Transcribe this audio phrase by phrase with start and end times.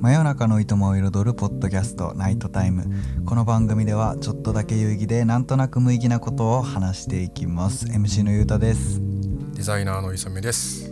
[0.00, 2.86] 真夜中のいとまを彩るポッドキャストナイトタイム。
[3.26, 7.84] この番組ではちょっとだけ有意義でなんとなく無意義なことを話していきます。
[7.84, 8.98] MC のゆうたです。
[9.52, 10.90] デザイナーの磯目です。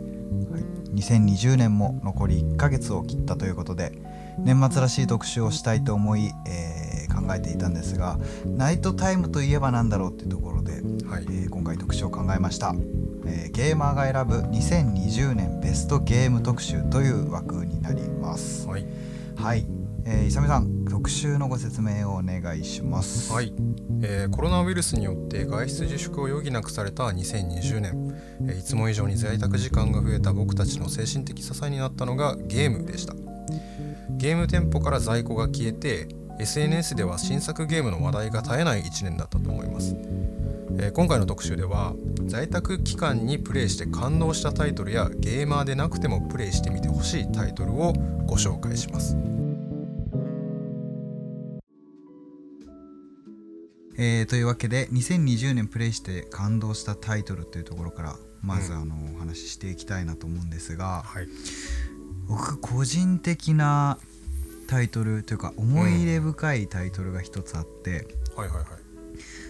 [0.94, 3.92] 2020年も残り1ヶ月を切ったということで
[4.38, 10.72] 年末らしい特集をしたいと思い、えー考えていたんですがナイトタイムといえば何だろうっていうところで、
[11.06, 11.24] はい。
[11.24, 12.74] えー今回特集を考えました、
[13.28, 18.66] えーゲーマーが選ぶ2020年ベストゲーム特集という枠になります。
[18.66, 18.86] はい。
[19.36, 19.66] はい、
[20.04, 23.32] えー、伊さん特集のご説明をお願いします。
[23.32, 23.52] はい、
[24.02, 33.14] えーコロナウイルスによって外出自粛を余儀なくされた2020年、えーいつも以上に在宅時間が増えた僕たちの精神的支えになったのがゲームでした。
[34.10, 36.08] ゲーム店舗から在庫が消えて
[36.40, 39.96] SNS では新作ゲームの話題が絶えない1年だったと思います、
[40.80, 41.94] えー今回の特集では
[42.26, 47.92] 在宅期間にプレイして感動したタイトルやゲーマーでなくてもプレイしてみてほしいタイトルを
[48.26, 49.16] ご紹介します。
[54.00, 58.82] えーというわけで2020年プレイして感動したタイトルというところからまずうん。
[58.82, 61.28] あの、お話ししていきたいなと思うんですがはい。
[62.28, 63.98] 僕個人的な
[64.68, 68.77] タイトルというか思い入れ深いタイトルが一つあって、はいはいはい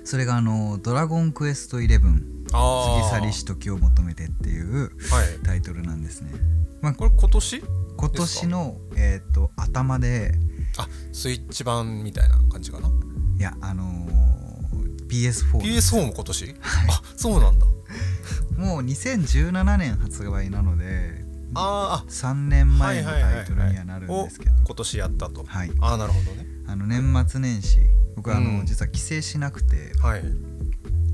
[0.08, 2.00] それがあの「ドラゴンクエスト11
[2.54, 5.38] あ過ぎ去りし時を求めて」っていうはい。
[5.44, 6.32] タイトルなんですね、
[6.80, 7.62] まあ、これ今年？
[7.98, 10.32] 今年の、えー、と頭で
[10.78, 12.88] あスイッチ版みたいな感じかな？
[12.88, 16.54] いやあのー PS4 PS4 も今年、
[16.88, 17.66] あそうなんだ。
[18.56, 21.22] もう2017年発売なので
[21.54, 24.52] あ3年あ前のタイトルにはなるんですけど。
[24.52, 25.72] を今年やったと、はい。
[25.80, 26.46] ああなるほどね。
[26.66, 27.80] あの年末年始
[28.18, 28.66] 僕あの、うん。
[28.66, 30.22] 実は帰省しなくてはい。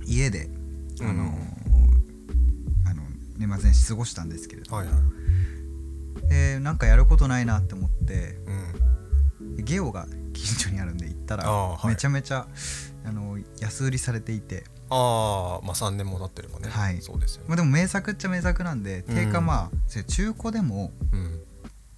[0.07, 0.49] 家で
[1.01, 1.35] あのーうん。
[2.87, 3.03] あの
[3.37, 6.29] 年末年始過ごしたんですけれど、はいはい。
[6.29, 9.65] でなんかやることないなって思ってうん。
[9.65, 11.89] ゲオが近所にあるんで行ったら、はい。
[11.89, 12.47] めちゃめちゃ
[13.05, 17.01] あの安売りされていて、ああまあ3年も経ってればね、はい。
[17.03, 17.49] そうですよね。
[17.49, 21.41] まあ、でも名作っちゃ名作なんで定価うんまあ、中古でもうん。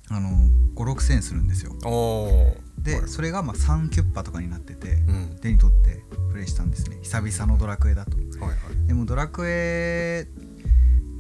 [0.08, 0.30] あの
[0.76, 1.74] 56000円するんですよ。
[1.84, 2.56] おお
[2.86, 3.08] で、はい。
[3.08, 5.36] それがまあ3キュッパとかになっててうん。
[5.40, 6.98] 手に取ってプレイしたんですね。
[7.02, 8.16] 久々のドラクエだと。
[8.16, 8.86] はいはい。
[8.86, 10.26] でもドラクエ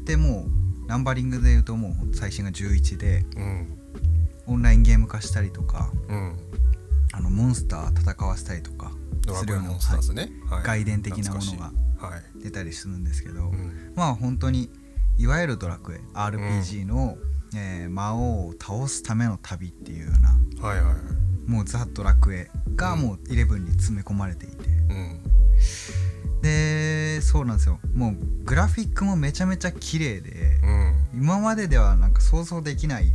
[0.02, 3.78] ってもうナンバリングで言うともう最新が11でうん。
[4.46, 6.38] オンラインゲーム化したりとかうん。
[7.12, 8.92] あのモンスター戦わせたりとか
[9.34, 10.62] するようなね、はい。
[10.62, 11.72] 外伝的なものが
[12.42, 13.92] 出たりするんですけど、うん。
[13.96, 14.70] まあ本当に
[15.18, 17.16] いわゆるドラクエ RPG の、
[17.56, 21.50] えー魔王を倒すための旅っていうようなはいはいはい。
[21.50, 23.00] もうザ・ドラクエがうん。
[23.00, 25.20] もう11に詰め込まれていて、うん。
[26.42, 27.78] でそうなんですよ。
[27.94, 31.20] もうグラフィックもめちゃめちゃ綺麗でうん。
[31.20, 33.12] 今までではなんか想像できない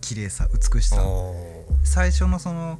[0.00, 1.02] 綺麗さ美しさ。
[1.04, 2.78] お最初のその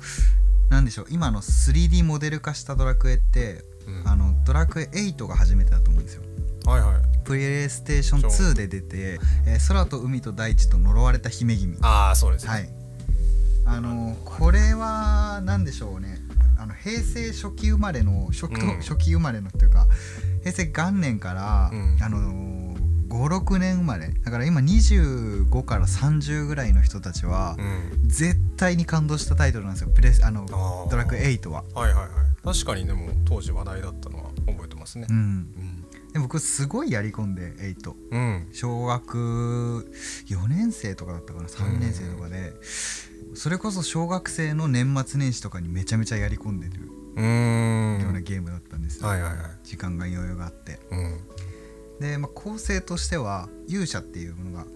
[0.70, 4.08] なんでしょう今の 3D モデル化したドラクエって、ーうん。
[4.08, 6.22] あのドラクエ8が初めてだと思うんですよ。
[6.66, 11.76] はいはいプレイステーション2で出て、えー空と海と大地と呪われた姫君。
[11.82, 12.68] ああそうですね、はい。
[13.66, 16.16] あのこれは何でしょうね。
[16.58, 18.78] あの平成初期生まれの初,、うん。
[18.78, 19.86] 初期生まれのっていうか
[20.40, 21.98] 平成元年から、うん。
[22.00, 22.74] あの
[23.10, 24.08] 56年生まれ。
[24.08, 28.08] だから今25から30ぐらいの人たちは、うん。
[28.08, 29.90] 絶対に感動したタイトルなんですよ。
[29.94, 30.46] プレスあの
[30.90, 31.62] ドラクエ8は。
[31.74, 32.08] はいはいはい。
[32.42, 35.06] 確かにでも当時話題だったのは覚えてますね。
[35.10, 35.67] うん、うん
[36.12, 38.48] で僕すごいやり込んで8うん。
[38.52, 39.90] 小学
[40.26, 42.54] 4年生とかだったかな？3年生とかで、
[43.34, 49.40] それこそ小学生の年末年始とかにめちゃめちゃやり込んでるようなゲームだったんですよ、はいはいはい。
[49.64, 50.80] 時間が余裕があって。
[50.90, 51.20] うん。
[52.00, 54.66] で、まあ、構成としては勇者っていうものが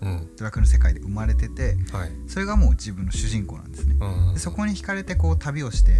[0.00, 0.28] うん。
[0.36, 2.10] ドラクエの世界で生まれててはい。
[2.26, 3.96] それがもう自分の主人公なんですね。
[4.00, 4.34] うん。
[4.34, 5.94] でそこに惹かれてこう旅をしてい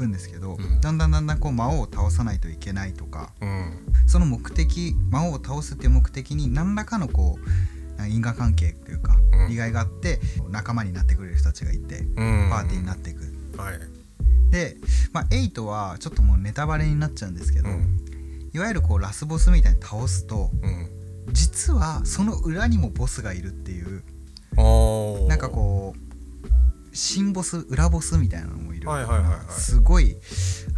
[0.00, 0.80] くんですけど、うん。
[0.80, 3.86] だんだんだんだんこう魔王を倒さないといけないとかうん。
[4.06, 9.48] その目的魔王を倒すっていう目的に何らかのこう因果関係というかうん。
[9.48, 12.48] 利害があって仲間になってくれる人たちがいてうん。
[12.50, 13.20] パーティーになっていく
[13.56, 13.78] はい。
[14.50, 14.76] で、
[15.12, 18.00] まあ、8はちょっともうネタバレになっちゃうんですけど、うん。
[18.52, 20.88] いわゆるこうラスボスみたいに倒すとうん。
[21.32, 24.02] 実はその裏にもボスがいるっていう
[25.28, 26.09] なんかこう
[26.92, 29.38] 新ボス裏ボスみたいなのもいる、はいはいはいはい。
[29.50, 30.16] すごい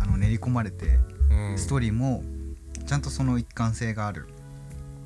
[0.01, 0.99] あの練り込まれて
[1.31, 1.59] うん。
[1.59, 2.23] ストーリーも
[2.87, 4.29] ちゃんとその一貫性がある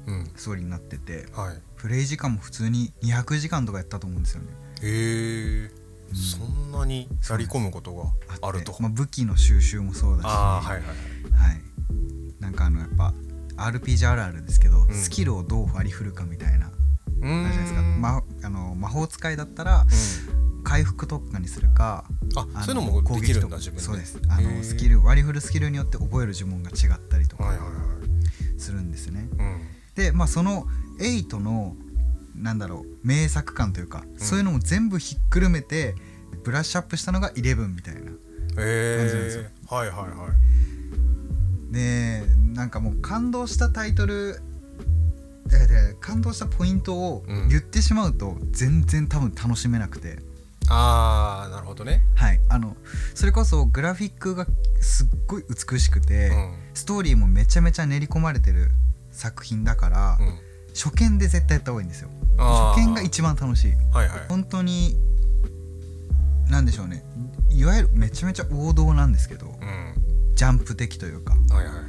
[0.07, 0.31] うん。
[0.37, 1.61] ストーリーになっててはい。
[1.77, 4.49] プレイ時間も普通に200時間とかやったと思うんですよね。
[4.83, 5.71] へえ。
[6.11, 6.17] うん。
[6.17, 8.05] そんなにやり込むことが
[8.43, 8.75] あると。
[8.81, 10.27] まあ、武器の収集もそうだし。
[10.27, 10.87] はいはいはい。
[10.87, 11.63] はい。
[12.41, 13.15] なんかあのやっぱ
[13.57, 14.93] RPG あるあるですけど、ん。
[14.93, 16.73] スキルをどう割り振るかみたいなある
[17.23, 19.87] じゃないですか、ま、あの魔法使いだったら
[20.67, 22.05] 回復特化にするか
[22.35, 23.83] のあそういうのもできるんだ自分で。
[23.83, 24.21] そうです。
[24.29, 27.73] あのスキル割り振るスキルによって覚える呪文が違ったりとかはいはいは
[28.57, 28.61] い。
[28.61, 29.61] するんですね、うん。
[29.95, 30.67] でまあその
[30.99, 31.77] 8の
[32.35, 35.95] なんだろう名作感というか、そういうのも全部ひっくるめて
[36.43, 38.17] ブラッシュアップしたのが11みたいな感じなん
[38.57, 39.43] ですよ。
[39.45, 40.29] えー、はいはいは
[41.71, 41.73] い。
[41.73, 42.25] で
[42.55, 44.41] なんかもう感動したタイトル
[46.01, 47.49] 感動したポイントをうん。
[47.49, 50.19] 言ってしまうと全然多分楽しめなくて、
[50.69, 52.03] ああなるほどね。
[52.15, 52.41] はい。
[52.49, 52.77] あの
[53.15, 54.47] それこそグラフィックが
[54.81, 56.55] すっごい美しくて、うん。
[56.75, 58.71] ストーリーもめちゃめちゃ練り込まれてる
[59.11, 60.39] 作品だから、うん。
[60.75, 62.11] 初見で絶対やった方がいいんですよ。
[62.39, 63.73] 初見が一番楽しい。
[63.93, 64.21] はいはい。
[64.29, 64.97] 本当に
[66.49, 67.05] なんでしょうね。
[67.51, 70.35] いわゆるめちゃめちゃ王道なんですけどうん。
[70.35, 71.33] ジャンプ的というか。
[71.33, 71.85] はいはいはい。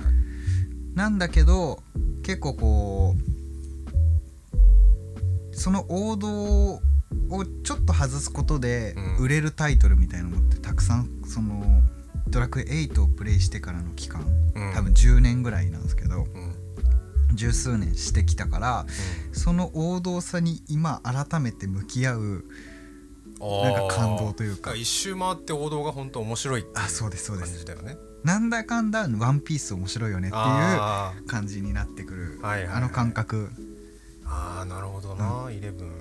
[0.96, 1.84] なんだけど
[2.24, 6.82] 結構こうその王道
[7.30, 9.24] をちょっと外すことでうん。
[9.24, 11.81] 売れるタイトルみたいなのってたくさんその
[12.27, 14.21] ドラクエ8をプレイしてからの期間
[14.56, 14.74] うん。
[14.74, 16.56] 多分10年ぐらいなんですけどうん。
[17.33, 18.86] 十数年してきたから
[19.33, 22.45] その王道さに今改めて向き合う
[23.39, 24.74] なんか感動というか。
[24.75, 27.51] 一周回って王道が本当面白いっていうあそうですそうです。
[27.51, 27.98] 感じだよね。
[28.24, 33.51] なんだかんだワンピース面白いよねっていう感じになってくるあの感覚。
[34.25, 35.92] あーなるほどな、イレブン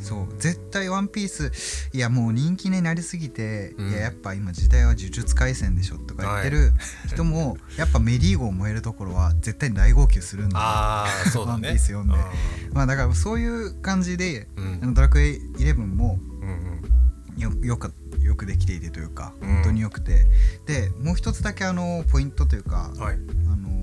[0.00, 1.50] そう絶対ワンピース
[1.94, 3.90] いやもう人気になりすぎて、うん。
[3.90, 6.72] いややっぱ今時代は呪術廻戦でしょとか言ってる
[7.08, 11.68] 人も、やっぱメリーゴー燃えるところは絶対に大号泣するんだああそうだね。
[11.68, 12.14] ワンピース読んで。
[12.14, 12.30] あ
[12.72, 17.40] まあだからそういう感じで、ーあのドラクエ11もうんうん。
[17.40, 19.54] よよくよくできていてというかうん。
[19.54, 20.26] 本当によくて、
[20.66, 23.14] でもう一つだけあのポイントというか、うんはい。
[23.14, 23.74] あのー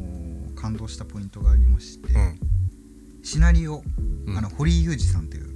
[0.55, 2.39] 感動したポイントがありまして、うん。
[3.23, 3.81] シナリオ、
[4.27, 4.37] うん。
[4.37, 5.50] あの堀井裕二さんというはい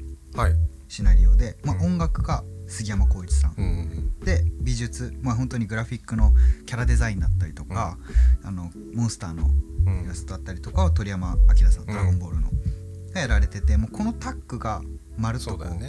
[0.88, 1.86] シナリオで、まあ、うん。
[1.94, 6.34] 音楽が杉山浩一さん、で美術まあ本当にグラフィックの
[6.66, 7.98] キャラデザインだったりとか、
[8.44, 9.50] あのモンスターの
[9.86, 10.04] うん。
[10.04, 11.86] イラストだったりとかは鳥山明さん「ん。
[11.86, 12.50] ドラゴンボールの」
[13.14, 14.82] がやられててもうこのタッグが
[15.18, 15.84] まるっとこう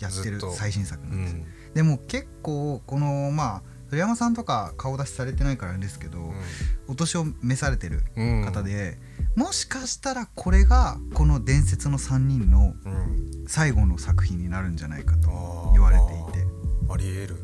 [0.00, 1.46] やってる最新作うなんです、ん。
[1.74, 6.32] でも結構このまあ鳥山さんとか顔出しされてないからですけど、
[6.88, 8.42] お年を召されてるうん。
[8.42, 8.96] 方で、
[9.36, 13.44] もしかしたらこれがこの伝説の3人のうん。
[13.46, 15.28] 最後の作品になるんじゃないかと
[15.74, 16.48] 言われていて、
[16.88, 17.36] ありえる。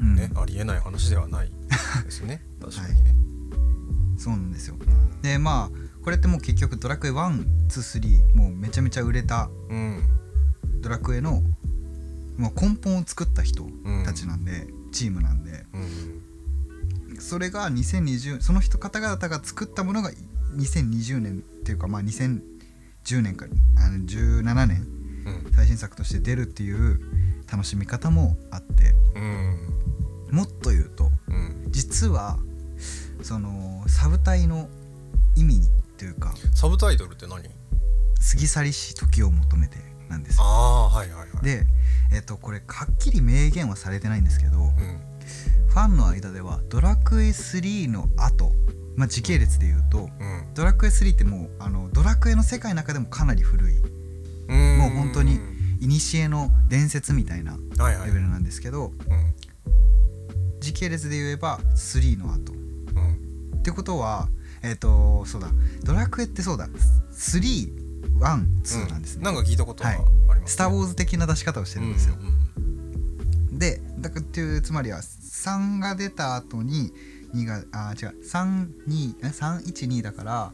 [0.00, 0.14] うん。
[0.14, 1.52] ね、ありえない話ではない
[2.02, 2.42] ですね。
[2.62, 3.14] 確かにね、
[4.16, 4.76] そうなんですよ。
[4.80, 4.82] う
[5.18, 5.20] ん。
[5.20, 5.70] でまあ
[6.02, 10.02] これってもう結局ドラクエ123もうめちゃめちゃ売れたうん。
[10.80, 11.42] ドラクエの
[12.38, 20.10] もう根本を作った人うんたちなんで、チームなんでうんそれが2020その人方々が作ったものが
[20.56, 23.50] 2020年っていうかまあ2010年から
[23.84, 24.86] あの17年
[25.26, 25.52] うん。
[25.52, 27.00] 最新作として出るっていう
[27.50, 29.56] 楽しみ方もあってうん。
[30.30, 31.66] もっと言うとうん。
[31.68, 32.38] 実は
[33.22, 34.68] そのサブタイの
[35.36, 35.60] 意味
[35.98, 37.42] というかサブタイトルって何？
[37.42, 39.76] 過ぎ去りし時を求めて
[40.08, 40.44] なんですよ。
[40.44, 41.44] ああーはいはいはい。
[41.44, 41.66] で
[42.12, 45.10] えっとこれはっきり明言はされてないんですけどうん
[45.70, 48.52] ファンの間ではドラクエ3の後、
[48.96, 50.10] まあ、時系列で言うとうん。
[50.54, 54.78] ドラクエ3ってもうあのドラクエの世界の中でもかなり古いうん。
[54.78, 55.38] もう本当に
[55.80, 58.06] 古の伝説みたいなはいはい。
[58.08, 58.90] レベルなんですけどうん。
[60.58, 62.52] 時系列で言えば3の後。
[62.52, 63.58] うん。
[63.60, 64.28] ってことは
[64.62, 65.48] えっ、とそうだ。
[65.84, 66.68] ドラクエってそうだ
[68.20, 72.40] 312なんですね、なんか聞いたことははいありますスター・ウォーズ的な出し方をしてるんですよ、うんうん
[73.60, 76.92] でだからっていうつまりは3が出た後に
[77.34, 80.52] 2があ違う32え312だから、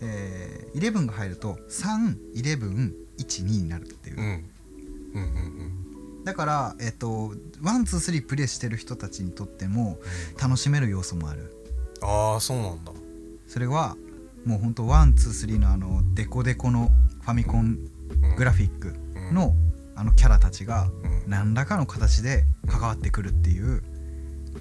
[0.00, 4.24] えー、11が入ると31112になるっていう、うん。
[4.24, 5.80] うんうん
[6.24, 9.98] だからえっ、と123プレイしてる人たちにとっても
[10.40, 11.54] 楽しめる要素もある。
[12.00, 12.92] ああそうなんだ。
[13.46, 13.94] それは
[14.44, 16.90] もうほんと123のあのデコデコの
[17.22, 17.78] ファミコン
[18.22, 19.54] うんグラフィックうんの
[19.96, 23.82] あのキャラたちがうん何らかの形で関わってくるっていう。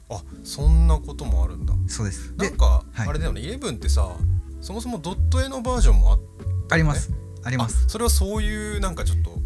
[0.09, 1.73] あそんなこともあるんだ。
[1.87, 2.35] そうです。
[2.35, 3.07] でなんかはい。
[3.07, 4.15] あれだよね、イレブンってさ
[4.59, 6.19] そもそもドット絵のバージョンもあっ
[6.67, 7.11] たあります。
[7.43, 7.83] あります。
[7.85, 9.43] あそれはそういうなんかちょっと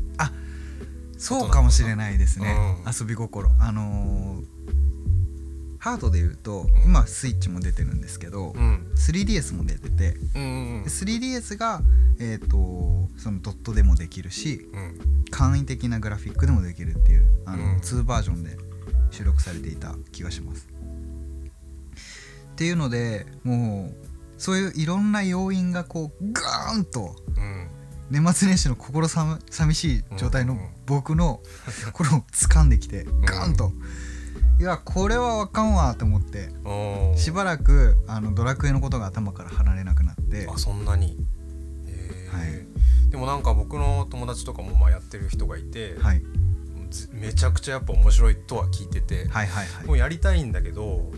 [1.17, 2.94] そうかもしれないですね、うん。
[3.00, 3.50] 遊び心。
[3.60, 4.56] あのー
[5.79, 6.67] ハードで言うと、ん。
[6.86, 8.88] 今スイッチも出てるんですけど、うん。
[8.96, 11.81] 3DS も出ててうんうんで 3DS が、
[12.19, 15.00] えー、とそのドットでもできるしうん。
[15.29, 17.77] 簡易的なグラフィックでもできるっていうあの、うん。
[17.77, 18.57] 2バージョンで
[19.12, 20.67] 収録されていた気がします。
[20.67, 24.07] っていうのでもう
[24.38, 27.69] そういういろんな要因がこうガーンとうん。
[28.10, 31.41] 年末年始の心さむ寂しい状態のうんうん僕の
[31.86, 33.74] 心を掴んできてガーンと、
[34.59, 36.49] いやこれはあかんわと思って。
[37.15, 40.47] しばらくあのドラクエのことが頭から離れなくなって。
[40.51, 41.17] あそんなに？
[41.87, 42.37] へー。
[42.37, 42.67] はい。
[43.11, 46.21] でもなんか僕の友達とかもまあやってる人がいて、はい。
[46.89, 49.85] ずめちゃくちゃやっぱ面白いとは聞いてて、はいはいはい。
[49.85, 51.11] もうやりたいんだけど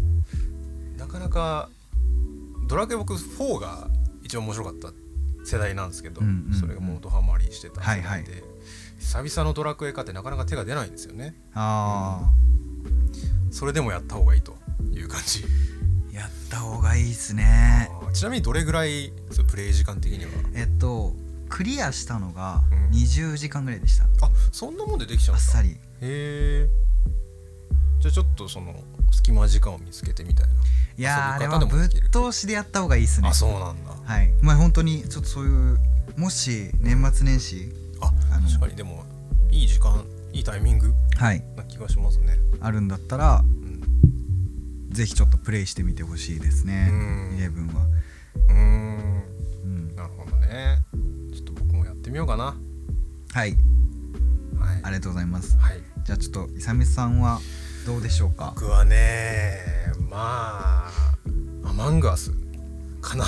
[0.98, 1.70] なかなか
[2.68, 3.88] ドラクエ僕4が
[4.22, 4.92] 一番面白かった
[5.46, 6.54] 世代なんですけど、うんうんうん。
[6.54, 8.26] それがもうドハマりしてた世代で、はいはい。
[9.00, 11.36] 久々のドラクエ化ってなかなか手が出ないんですよね。
[11.54, 12.34] あ
[13.52, 14.56] それでもやった方がいいと
[14.92, 15.44] いう感じ。
[16.14, 17.90] あやった方がいいっすね。
[18.14, 20.32] ちなみにどれぐらいそうプレイ時間的には？
[20.56, 21.14] えっと
[21.50, 22.80] クリアしたのがうん。
[22.90, 25.44] 20時間ぐらいでした、あそんなもんでできちゃうんだ。
[25.44, 25.70] あっさり。
[25.72, 26.70] へえ
[28.00, 28.74] じゃあちょっとその
[29.12, 30.48] 隙間時間を見つけてみたい
[30.98, 33.26] いやーあれはぶっ通しでやった方がいいっすね。
[33.26, 33.92] なあそうなんだ。
[34.04, 34.32] はい。
[34.42, 35.80] まあ本当にちょっとそういう
[36.18, 38.76] もし年末年始ああの確かに。
[38.76, 39.06] でも
[39.52, 41.44] いい時間いいタイミングはい。
[41.56, 42.38] な気がしますね。
[42.62, 43.82] あるんだったらうん。
[44.90, 46.90] ぜひちょっとプレイしてみてほしいですね。
[46.92, 47.38] うん。
[47.38, 47.86] イレブンは。
[48.48, 49.24] うーん。
[49.64, 49.96] うん。
[49.96, 50.80] なるほどね。
[51.34, 52.56] ちょっと僕もやってみようかな。
[53.34, 53.56] はい。
[54.60, 54.82] はい。
[54.84, 55.58] ありがとうございます。
[55.58, 55.82] はい。
[56.04, 57.40] じゃあちょっとイサミさんは
[57.86, 58.54] どうでしょうか？
[58.56, 59.58] 僕はね
[60.10, 60.92] まあ
[61.64, 62.32] アマンガース
[63.02, 63.26] かな。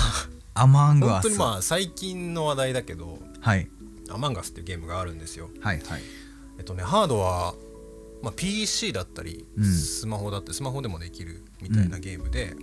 [0.54, 1.22] アマングアス。
[1.22, 3.68] 本当にまあ最近の話題だけどはい。
[4.10, 5.48] アマンガスっていうゲームがあるんですよ。
[5.60, 6.02] はいはい
[6.58, 7.54] えっとねハードは、
[8.22, 9.64] まあ、PC だったり、うん。
[9.64, 12.54] スマホだってスマホでもできるみたいなゲームで、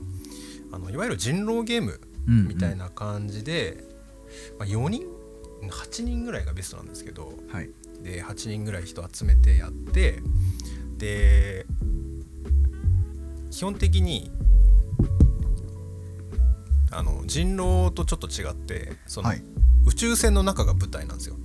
[0.72, 3.84] あのいわゆる人狼ゲームうんみたいな感じで、
[4.58, 5.03] まあ、4人
[5.63, 7.69] 8人ぐらいがベストなんですけどはい。
[8.01, 10.22] で8人ぐらい人集めてやって
[10.98, 11.65] で
[13.51, 14.31] 基本的に
[16.91, 19.43] あの人狼とちょっと違ってその、はい。
[19.86, 21.36] 宇宙船の中が舞台なんですよ。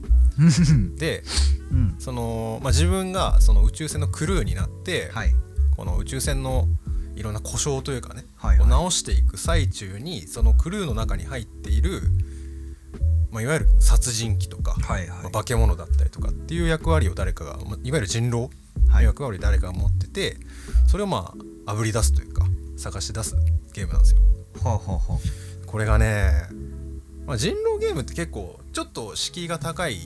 [0.96, 1.22] で
[1.70, 1.94] うん。
[1.98, 5.34] その、まあ、自分がその宇宙船のクルーになって、はい。
[5.76, 6.68] この宇宙船の
[7.16, 8.66] いろんな故障というかね、はいはい。
[8.66, 12.02] を直していく最中にそのクルーの中に入っている、
[13.30, 18.50] まあ、いわゆる殺人鬼とか、はいまあ化け物だったりとかっていう役割を誰かが、まあいわゆる人狼の
[18.88, 19.04] はい。
[19.04, 20.36] 役割を誰かが持ってて
[20.86, 21.34] それをま
[21.66, 22.44] ああぶり出すというか
[22.76, 23.36] 探し出す
[23.72, 24.20] ゲームなんですよ。
[24.62, 26.30] ほうほうほうこれがね、
[27.26, 29.98] まあ、人狼ゲームって結構ちょっと敷居が高い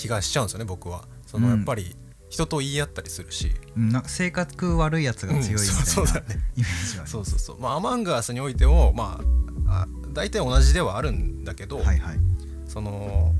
[0.00, 1.04] 気がしちゃうんですよね僕は。
[1.26, 1.56] そのうん。
[1.56, 1.94] やっぱり
[2.30, 6.22] 人と言い合ったりするし、うんなんか性格悪いやつが強いみたいうんそうそね。
[6.56, 7.60] イメージはそうそうそう。
[7.60, 9.20] まあアマンガースにおいてもま
[9.66, 12.18] ああ大体同じではあるんだけど、はいはい。
[12.66, 13.34] その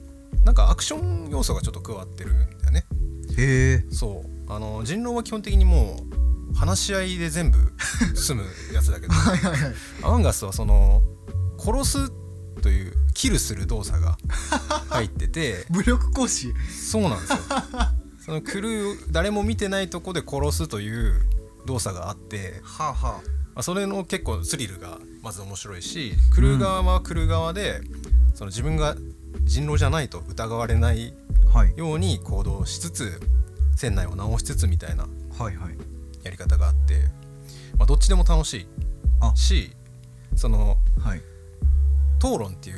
[0.45, 2.85] なんかアクション要素がちょっと加わってるんだよね。
[3.39, 3.85] へえ。
[3.91, 4.53] そう。
[4.53, 6.05] あの人狼は基本的にも
[6.53, 7.59] う話し合いで全部
[8.15, 9.15] 済むやつだけど。
[9.15, 9.75] はいはいはい。
[10.03, 11.03] アマンガスはその
[11.59, 12.13] 殺す
[12.61, 14.19] というキルする動作が
[14.89, 15.67] 入ってて。
[15.71, 16.53] 武力行使？
[16.71, 17.39] そうなんですよ。
[18.25, 21.23] そのクルー誰も見てないとこで殺すという
[21.67, 23.21] 動作があって、はあは
[23.55, 27.81] まあ、それの結構スリルがまず面白いしクルー側はクルー側で、
[28.35, 28.97] その自分が
[29.45, 31.15] 人狼じゃないと疑われない
[31.77, 33.21] ように行動しつつ
[33.77, 35.09] 船内を直しつつみたいな
[36.23, 37.01] やり方があって、
[37.79, 38.67] まあ、どっちでも楽しい
[39.21, 39.35] あ。
[39.35, 39.73] し
[40.37, 41.23] そのはい
[42.23, 42.77] 討論っていう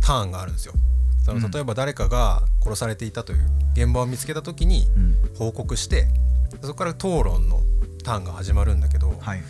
[0.00, 0.74] ターンがあるんですよ。
[1.24, 1.50] そのうん。
[1.50, 3.38] 例えば誰かが殺されていたという
[3.74, 5.16] 現場を見つけた時にうん。
[5.36, 6.08] 報告して
[6.62, 7.60] そこから討論の
[8.02, 9.38] ターンが始まるんだけど、やはい。
[9.40, 9.42] っ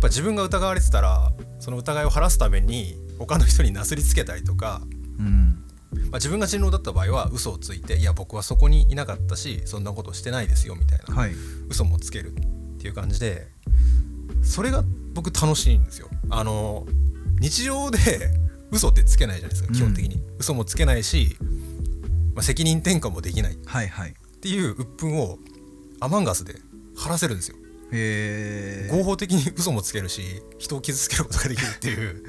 [0.00, 4.82] ぱ自分が疑われてたらその疑いを晴らすために他の人になすりつけたりとか、
[5.18, 5.64] うん。
[5.94, 11.32] まあ、自分が人狼だった場合は嘘をついて「いや僕はそこにいなかったしそんなことしてないですよ」みたいな、はい。
[11.68, 12.34] 嘘もつけるっ
[12.78, 13.48] ていう感じで
[14.42, 14.82] それが
[15.14, 16.08] 僕楽しいんですよ。
[16.30, 16.86] あの
[17.44, 17.98] 日常で
[18.70, 21.36] 嘘ってつけないじゃないですか基本的に、嘘もつけないし、
[22.34, 23.52] まあ、責任転嫁もできない。
[23.52, 24.14] っはいはい。
[24.40, 25.38] ていう鬱憤を
[26.00, 26.54] アマンガスで
[26.96, 27.56] 晴らせるんですよ。
[27.92, 30.22] へえ合法的に嘘もつけるし
[30.58, 32.24] 人を傷つけることができるっていう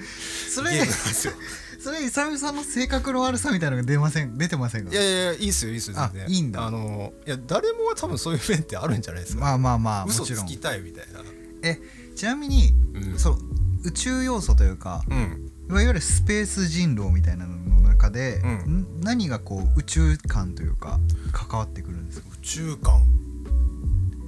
[0.53, 1.33] そ れゲームなんですよ。
[1.79, 4.37] それイサミさんの性格の悪さみたいなのが出ません？
[4.37, 4.91] 出てませんか？
[4.91, 6.35] いやいやいやいいっすよいいっすよあ全然。
[6.35, 6.67] いいんだ。
[6.67, 10.27] あのいや誰もは多分そういう面ってあるんじゃないですか、まあまあまあもちろん。
[10.29, 11.21] 嘘つきたいみたいな。
[11.63, 11.79] え
[12.15, 13.19] ちなみにうん。
[13.19, 13.39] そう
[13.85, 15.51] 宇宙要素というかうん。
[15.69, 18.51] いわゆるスペース人狼みたいなのの中で、うん。
[18.99, 20.99] ん何がこう宇宙観というか
[21.31, 22.27] 関わってくるんですか？
[22.33, 23.03] 宇宙観。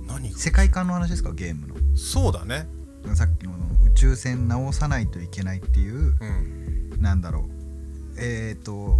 [0.07, 0.37] 何が？
[0.37, 1.33] 世界観の話ですか？
[1.33, 1.75] ゲームの。
[1.95, 2.67] そうだね。
[3.15, 3.53] さっきの
[3.85, 7.01] 宇宙船直さないといけないっていううん。
[7.01, 7.43] なんだろう。
[8.19, 8.99] えっ、ー、と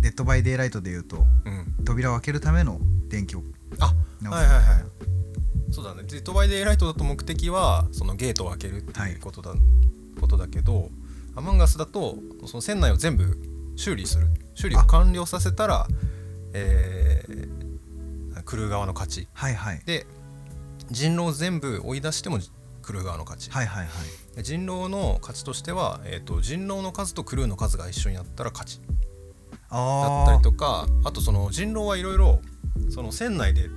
[0.00, 1.84] デッドバイデイライトで言うとうん。
[1.84, 3.42] 扉を開けるための電気を
[3.78, 4.84] あ直すはいはいはい
[5.72, 6.02] そうだね。
[6.06, 9.54] デッドバイデイライトだと目的はそのゲートを開けるっていうことだ,、
[10.20, 10.90] ことだけど
[11.34, 13.38] アマンガスだとその船内を全部
[13.76, 14.28] 修理する。
[14.60, 15.86] 処理を完了させたら、
[16.52, 19.28] えー、クルー側の勝ち。
[19.32, 19.80] はいはい。
[19.86, 20.06] で
[20.90, 22.38] 人狼を全部追い出しても
[22.82, 23.90] クルー側の勝ち、はいはいは
[24.34, 24.36] い。
[24.36, 28.80] で人狼の勝ちとしては、えー、と人狼の数とクルーの数が一緒になったら勝ち。
[28.80, 28.86] だ
[29.70, 32.40] あったりとかあとその人狼はいろいろ
[32.90, 33.70] その船内で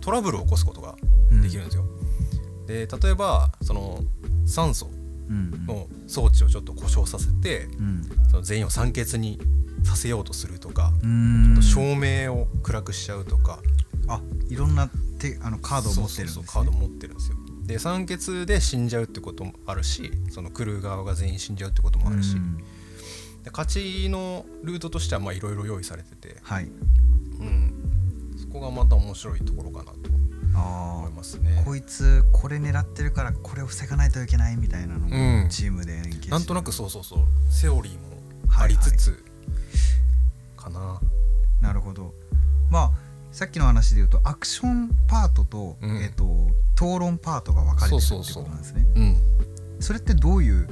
[0.00, 0.96] トラブルを起こすことが
[1.42, 1.84] できるんですよ。
[2.66, 4.00] で例えばその
[4.46, 4.90] 酸素
[5.28, 8.02] うんの装置をちょっと故障させてうん。
[8.30, 9.40] その全員を酸欠に
[9.84, 11.54] させようとするとか、うん。
[11.56, 13.60] うん照明を暗くしちゃうとか。
[14.08, 14.90] あいろんな
[15.20, 17.36] 手あのカードを持ってるんです、ね、そうそうそうカード持ってるんですよ。
[17.64, 22.56] で酸欠で死んじゃうってこともあるしそのクルー側が全員死んじゃうってこともあるし、うん。
[23.44, 26.64] で勝ちのルートとしてはまあいろいろ用意されてて、はい。
[26.64, 27.99] うん、そ
[28.52, 29.98] こがまた面白いところかなと
[30.54, 31.58] あ思いますね。
[31.60, 31.64] あ。
[31.64, 36.30] こいつこれ狙ってるからこれを防がないといけないみたいなのうんをチームで連携して。
[36.30, 37.18] なんとなくそうそうそう。
[37.50, 38.00] セオリーも
[38.58, 39.24] ありつつ
[40.56, 41.00] かな、
[41.60, 42.12] なるほど。
[42.70, 42.90] まあ
[43.32, 46.02] さっきの話で言うとアクションパートと,、うん。
[46.02, 46.24] えっと
[46.74, 48.86] 討論パートが分かれてるってことなんですね。
[48.96, 49.16] うん。
[49.80, 50.68] それってどういう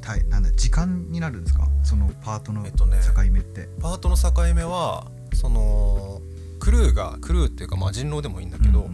[0.00, 1.68] たいなんだ時間になるんですか？
[1.84, 6.20] そのパートのえっとね境目って、パートの境目はその
[6.62, 8.86] クルーがクルーっていうかまあ人狼でもいいんだけど、うん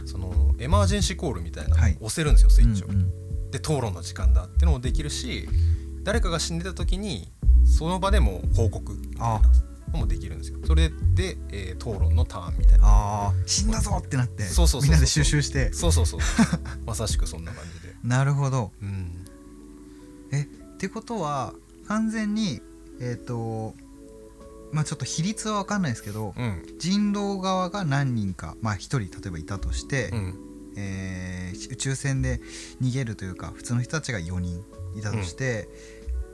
[0.00, 0.06] うん。
[0.06, 2.86] そのエマージェンシーコールみたいな押せるんですよ、スイッチを。
[2.86, 3.50] うんうん。
[3.50, 5.48] で討論の時間だってのもできるし
[6.04, 7.32] 誰かが死んでた時に
[7.64, 9.42] その場でも報告みたいな
[9.92, 10.58] のもできるんですよ。
[10.64, 12.84] それで、えー討論のターンみたいな。
[12.84, 15.72] あー死んだぞってなってそうそうそうみんなで収集して。
[15.72, 16.20] そうそうそう
[16.86, 17.96] まさしくそんな感じで。
[18.06, 18.70] なるほど。
[18.80, 19.26] うん、
[20.30, 20.44] えっ
[20.76, 21.54] てことは
[21.88, 22.62] 完全に
[23.00, 23.74] えっ、と
[24.72, 26.62] まあちょっと比率は分かんないですけど、うん。
[26.78, 30.34] 人狼側が何人かまあ1人例えばいたとして、うん。
[30.76, 32.40] えー宇宙船で
[32.80, 34.62] 逃げるというか普通の人たちが4人
[34.96, 35.68] いたとして、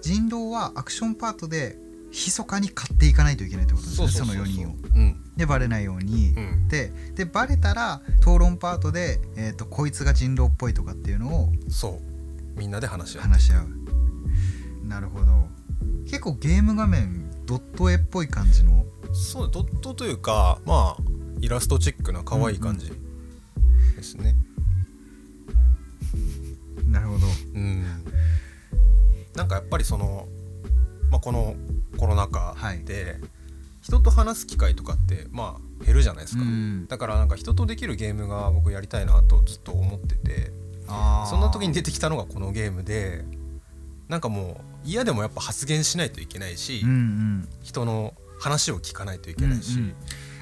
[0.03, 1.79] 人狼はアクションパートで
[2.11, 4.75] 密かに買っていかないといけないってことですねその4人を。
[4.95, 5.23] うん。
[5.37, 6.69] でバレないように、うん。
[6.69, 12.01] ででバレたら討論パートで、えー、とこいつが人狼っぽいとかっていうのをそ
[12.57, 12.59] う。
[12.59, 13.23] みんなで話し合う。
[13.23, 14.87] 話し合う。
[14.87, 15.27] なるほど。
[16.05, 18.85] 結構ゲーム画面ドット絵っぽい感じの。
[19.13, 21.03] そうドットというかまあ
[21.41, 22.93] イラストチックな可愛い感じ
[23.95, 24.35] ですね。
[26.89, 27.27] なるほど。
[27.55, 27.85] うん、
[29.35, 30.27] なんかやっぱりその、
[31.11, 31.55] まあ、この
[31.97, 32.85] コロナ禍はい。
[32.85, 33.17] で
[33.81, 36.87] 人と話す機会とかってまあ減るじゃないですか、うん。
[36.89, 40.53] だからなんか人とできるゲームが僕やりたいなとずっと思ってて。
[41.29, 43.25] そんな時に出てきたのがこのゲームで
[44.07, 47.49] なんかもう嫌でもやっぱ発言しないといけないし、うんうん。
[47.63, 49.95] 人の話を聞かないといけないし、うんうん。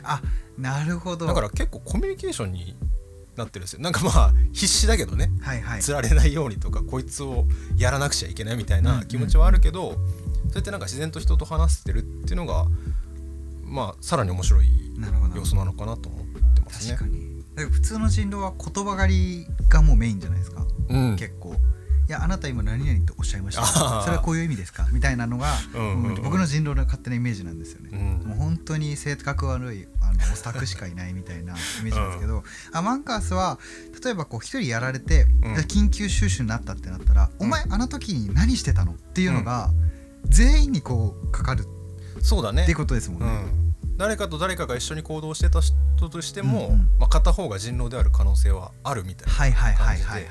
[0.03, 0.23] あ
[0.59, 1.27] なるほど。
[1.27, 2.77] だから結構コミュニケーションに
[3.37, 3.81] なってるんですよ。
[3.81, 5.31] なんかまあ必死だけどね。
[5.41, 5.81] はいはい。
[5.81, 10.01] 釣られないようにとかこいつをやらなくちゃいけないみたいな気持ちはあるけど、そう
[10.55, 12.67] やってなんか自然と人と話してるっていうのが
[13.65, 14.69] まあさらに面白い
[15.35, 16.97] 要素なのかなと思ってますね。
[16.97, 17.17] 確か。
[17.17, 17.35] に。
[17.57, 21.55] 普通の人狼は言葉狩りがもうメインじゃないですか、うん、結構
[22.07, 23.65] いやあなた今何々とおっしゃいました。
[23.65, 24.87] それはこういう意味ですか？
[24.93, 25.55] みたいなのが、
[26.23, 33.59] 僕の人狼の勝手なイメージなんですよね、うんもう本当に性格悪いあのオタクしかいないみたいなイメージなんですけど、アマンカースは
[34.05, 35.27] 例えばこう一人やられて、
[35.69, 38.93] 緊急収集になったってなったら、お前あの時に何してたの？
[38.93, 39.71] っていうのが、
[40.27, 41.65] 全員にこうかかる
[42.21, 42.63] そうだね。
[42.63, 43.64] っていうことですもんね、うん、
[43.97, 46.79] 誰かと誰かが一緒に行動してた人としても、うんうん。
[46.99, 50.29] まあ、片方が人狼である可能性はあるみたいな感じで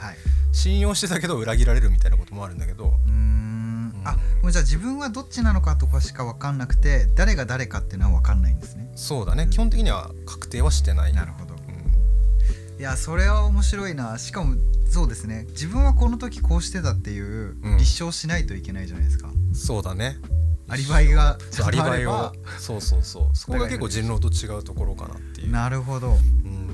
[0.52, 2.94] 信用してたけど裏切られるみたいなこともあるんだけど。
[3.08, 4.02] うーん。
[4.06, 8.92] あもうじゃあ自分はどっちなのかとかしか分かんなくて誰が誰かっていうのは分かんないんですね。
[8.96, 9.48] そうだね。
[9.50, 11.14] 基本的には確定はしてない。
[11.14, 11.54] なるほど。
[11.56, 12.80] うん。
[12.80, 14.18] いやそれは面白いな。
[14.18, 14.56] しかも
[14.90, 15.46] そうですね。
[15.52, 17.78] 自分はこの時こうしてたっていううん。
[17.78, 20.18] 立証しないといけないじゃないですか、そうだね
[20.74, 23.38] アリバイがアリバイをそうそうそう。
[23.38, 25.52] そこが結構人狼と違うところかなっていう。
[25.52, 26.14] なるほど。
[26.14, 26.14] う
[26.48, 26.70] ん。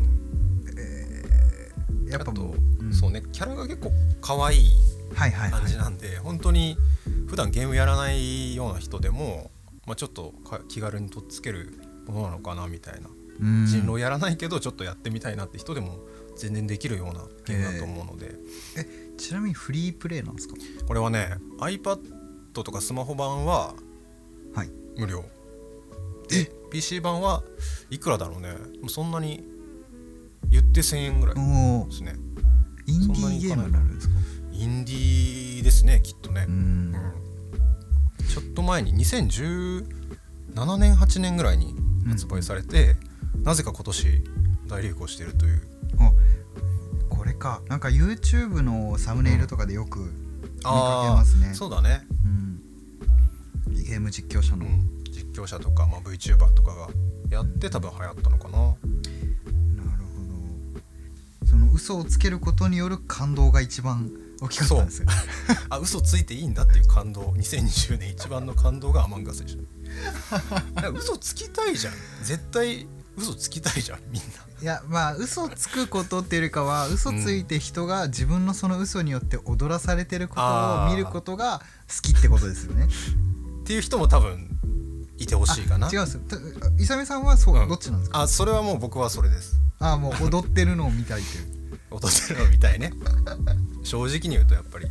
[2.09, 2.93] やっぱあと、もう、ん。
[2.93, 4.69] そうねキャラが結構可愛い
[5.13, 5.61] はいはいはい。
[5.61, 6.77] 感じなんで、本当に
[7.27, 9.51] 普段ゲームやらないような人でも、
[9.85, 13.09] まあ、ちょっとか気軽にとっつけるものなのかなみたいな、
[13.41, 13.65] うん。
[13.65, 15.99] 人狼やらないけどちょっとやってみたいなって人でも
[16.37, 18.35] 全然できるようなゲームだと思うので、
[19.17, 20.55] ちなみにフリープレイなんですか？
[20.87, 21.99] これはね iPad
[22.53, 23.88] とかスマホ版ははい
[24.99, 25.23] 無料。
[26.27, 27.41] で PC 版は
[27.89, 28.51] いくらだろうね。
[28.81, 29.43] もうそんなに
[30.49, 31.41] 言って1000円ぐらいで
[31.91, 32.15] すね。
[32.85, 34.15] インディーゲームになるんですか？
[34.51, 36.53] インディーですねきっとね、うん。
[36.53, 38.27] うん。
[38.27, 39.85] ちょっと前に2017
[40.77, 41.75] 年8年ぐらいに
[42.07, 42.95] 発売されて、
[43.43, 44.23] なぜか今年
[44.67, 45.61] 大流行してるという。
[45.99, 46.11] あ
[47.09, 47.61] これか。
[47.67, 52.61] なんか YouTube のサムネイルとかでよく見かけますね、そうだね、うん、
[53.83, 56.87] ゲーム実況者の、うん、実況者とか、まあ、VTuber とかが
[57.29, 58.57] やって多分流行ったのかな。
[58.59, 58.75] なる
[60.15, 60.23] ほ
[61.43, 61.47] ど。
[61.47, 64.11] その嘘をつけることによる感動が一番
[64.41, 65.07] 大きかったんですよ。
[65.69, 67.33] あ嘘ついていいんだっていう感動。
[67.37, 69.57] 2020年一番の感動がアマンガスでし
[70.75, 71.93] た 嘘つきたいじゃん。
[72.23, 72.87] 絶対
[73.17, 74.49] 嘘つきたいじゃんみんな。
[74.61, 82.89] いやまあ嘘つくことっていうよりかは嘘ついて人が自分のその嘘によって踊らされてることを見ることが好きってことですよね
[83.69, 84.49] っていう人も多分
[85.19, 85.89] いてほしいかな。
[85.93, 86.21] 違うんですよ。
[86.27, 86.37] た
[86.83, 87.69] 伊佐美さんはそう、うん。
[87.69, 88.21] どっちなんですか？
[88.21, 89.61] あそれはもう僕はそれです。
[89.77, 91.77] あもう踊ってるのを見たいっていう。
[91.93, 92.91] 踊ってるのみたいね。
[93.83, 94.87] 正直に言うとやっぱり、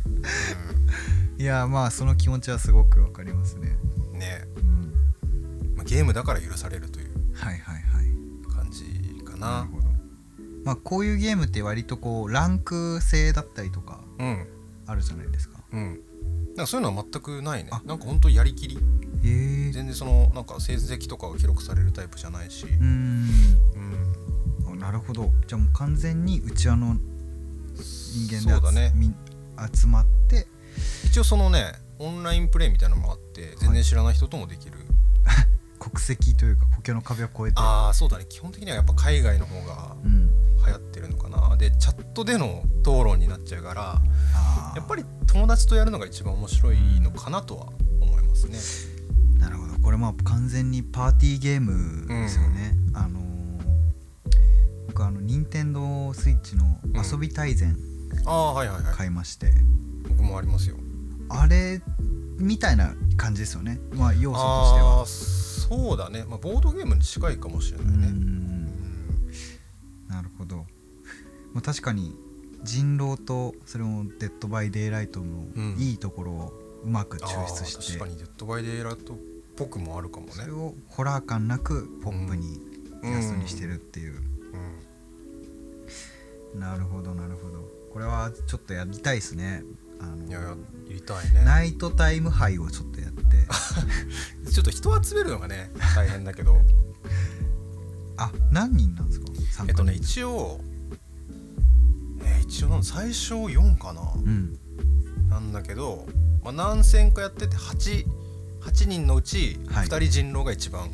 [1.37, 3.77] いやまあその気持ちはすごくわかりますね。
[4.13, 4.47] うん、ね。
[4.55, 5.73] うん。
[5.75, 8.05] まあゲームだから許されるというはいはいはい。
[8.55, 8.85] 感じ
[9.25, 9.39] かな。
[9.39, 9.89] なるほど。
[10.63, 14.47] まあこういうゲームって割とこうランク制だったりとかうん。
[14.85, 15.59] あるじゃないですか。
[15.73, 15.99] うん
[16.59, 17.69] なんかそういうのは全くないね。
[17.71, 17.81] あ。
[17.85, 18.77] なんか本当やりきり。
[19.23, 22.65] 全然そのなんか成績とかが記録されるタイプじゃないし。
[22.65, 23.29] うーん。
[24.65, 24.73] うん。
[24.73, 25.31] あなるほど。
[25.47, 26.97] じゃあもう完全にうちわの
[27.75, 28.91] 人間でそうだね。
[28.93, 29.13] み
[29.73, 30.47] 集まって。
[31.05, 34.79] 一応そのねオンラインプレイみたいなのもあって全然知らない人ともできる、
[35.79, 37.53] 国籍というか国境の壁を越えて。
[37.55, 38.25] ああそうだね。
[38.27, 40.29] 基本的にはやっぱ海外の方がうん
[40.69, 41.57] 流行ってるのかな。
[41.57, 44.01] でチャットでの討論になっちゃうから
[44.75, 47.69] やっぱり友達とやるのが一番面白いのかなとは
[48.01, 48.57] 思いますね。
[49.39, 49.73] なるほど。
[49.79, 53.29] これまあ完全にパーティーゲームですよね、あのー
[54.87, 57.77] 僕あの任天堂スイッチの遊び大全
[58.25, 58.93] ああはいはいはい。
[58.93, 59.51] 買いまして、
[60.07, 60.75] 僕もありますよ。
[61.29, 61.81] あれ
[62.37, 63.79] みたいな感じですよね。
[63.93, 65.05] まあ要素としては。
[65.69, 68.07] そうだね、まあ、ボードゲームに近いかもしれなういね
[71.53, 72.15] まあ、確かに
[72.63, 75.75] 人狼とそれもデッド・バイ・デイ・ライトのうん。
[75.79, 79.17] いいところをうまく抽出して、確かにデッドバイデイライトっ
[79.55, 80.33] ぽくもあるかもね。
[80.33, 82.55] それをホラー感なくポップに
[83.03, 84.21] イラストにしてるっていう、
[86.53, 86.59] うん。
[86.59, 87.67] なるほどなるほど。
[87.93, 89.63] これはちょっとやりたいですね。
[90.01, 90.55] あのいやいや
[90.87, 91.43] 入りたいね。
[91.43, 93.47] ナイトタイムハイをちょっとやって。
[94.51, 96.57] ちょっと人集めるのがね大変だけど。
[98.17, 99.25] あ何人なんですか？
[99.67, 100.68] えっとね人一応えー
[102.49, 104.57] 一応最初4かな、うん。
[105.29, 106.07] なんだけど、
[106.43, 108.05] まあ、何戦かやってて 8,
[108.61, 109.87] 8人のうちはい。
[109.87, 110.89] 2人人狼が一番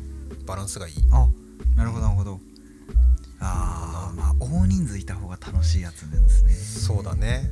[0.46, 1.26] バランスがいい、あ
[1.74, 2.40] なるほどなるほど。
[3.40, 6.52] あーまあ大人数いた方が楽しいやつなんですね。
[6.52, 7.50] そうだね。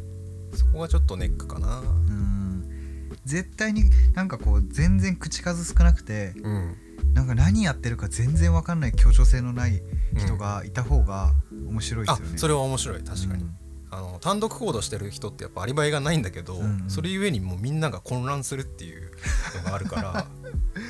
[0.52, 1.80] そこがちょっとネックかな。
[1.80, 3.16] うん。
[3.24, 6.76] 絶対になんかこう全然口数少なくてうん。
[7.14, 9.82] なんか何やってるか全然わかんない協調性のない
[10.16, 11.32] 人がいた方が
[11.68, 13.02] 面白いですよね、あそれは面白い。
[13.02, 13.63] 確かに、うん
[13.96, 16.90] あの単独行動してる人ってやっぱアリバイがないんだけど、うんうん。
[16.90, 19.10] それゆえにもうみんなが混乱するっていう
[19.56, 20.26] のがあるから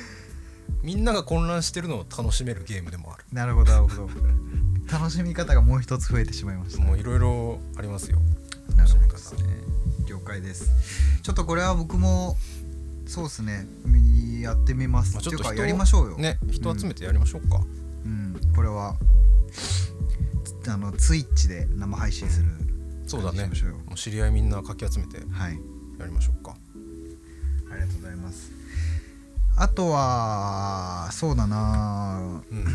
[0.81, 3.25] みんなが混乱してるのを楽しめるゲームでもある。
[3.31, 4.09] なるほどなるほど
[4.91, 6.83] 楽しみ方がもう一つ増えてしまいました。
[6.83, 8.19] もういろいろありますよ。
[8.77, 9.15] 楽しみ方。
[9.43, 9.55] ね
[10.07, 10.69] 了解です。
[11.21, 12.37] ちょっとこれは僕も
[13.07, 13.67] そうですね。
[14.41, 16.17] やってみます、まあ、ちょっとやりましょうよ。
[16.17, 17.61] ね人集めてやりましょうか、
[18.05, 18.39] うん。
[18.55, 18.95] これは
[20.65, 22.47] つあのツイッチで生配信する
[23.05, 23.45] そうだね。
[23.45, 25.59] もう知り合いみんなかき集めてはい。
[25.99, 26.55] やりましょうか。
[27.71, 28.51] ありがとうございます。
[29.57, 32.41] あとはそうだな。
[32.51, 32.65] うん。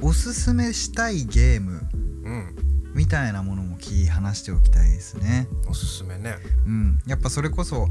[0.00, 1.80] おすすめしたいゲーム。
[2.24, 2.56] うん。
[2.94, 5.46] みたいなものも聞き話しておきたいですね。
[5.68, 6.36] おすすめね。
[6.66, 6.98] うん。
[7.06, 7.88] やっぱそれこそ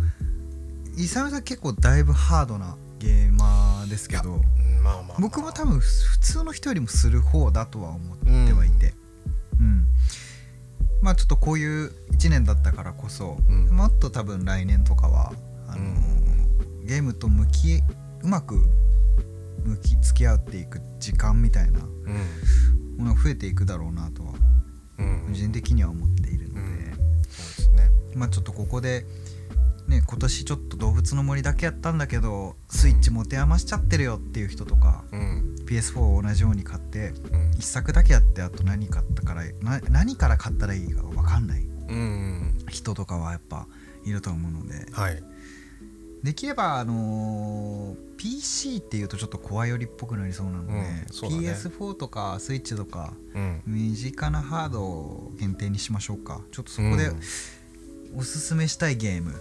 [0.98, 8.88] イサムさん結構だいぶハードなゲーマーですけどうんまあまあ、まあ、僕も多分普通の人よりもする方だとは思ってはいて。
[8.88, 8.94] うん、
[11.02, 13.70] まあちょっとこういう1年だったからこそ、うん。
[13.70, 15.34] もっと多分来年とかは
[15.68, 17.82] あのーゲームと向き
[18.24, 18.56] うまく
[19.64, 22.98] 向き付き合っていく時間みたいなうん。
[22.98, 24.34] ものが増えていくだろうなとは
[25.00, 25.26] うん。
[25.28, 26.94] 個人的には思っているので、うん。
[26.96, 27.90] そうですね。
[28.16, 29.06] まあちょっとここで
[29.88, 37.52] ね今年ちょっと動物の森だけやったんだけどスイッチ持て余しちゃってるよっていう人とか、うん PS4 を同じように買ってうん。
[37.58, 41.62] 一作だけやってあと何買ったからな何から買ったらいいか分かんない。
[41.62, 43.68] うん人とかはやっぱ
[44.06, 44.92] いると思うので。
[44.92, 45.24] はい。
[46.24, 51.06] できればあのー PC っていうとちょっと怖よりっぽくなりそうなので、うんね。
[51.10, 53.62] PS4 とかスイッチとかうん。
[53.66, 56.42] 身近なハードを限定にしましょうか。
[56.52, 57.20] ちょっとそこでうん。
[58.20, 59.34] おすすめしたいゲーム、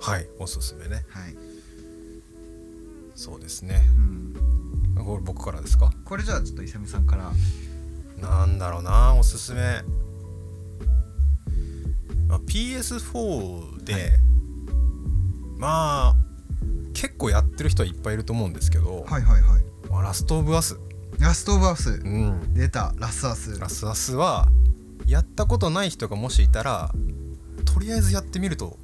[0.00, 1.06] はいおすすめね。
[1.08, 1.36] はい、
[3.16, 3.82] そうですね。
[4.96, 5.90] うん、これ僕からですか？
[6.04, 7.32] これじゃあちょっとイサミさんから。
[8.20, 9.82] なんだろうなおすすめ、
[12.28, 14.18] まあ、PS4 で、
[15.58, 16.16] まあ
[16.94, 19.62] 結構やってる人はいっぱいいると思うんですけど、はいはいはい。
[19.90, 20.78] まあラストオブアス、
[21.18, 21.90] ラストオブアス。
[21.90, 22.94] うん、出た。
[22.96, 23.58] ラスアス。
[23.58, 24.48] ラスアスは
[25.06, 26.90] やったことない人がもしいたら
[27.66, 28.78] とりあえずやってみると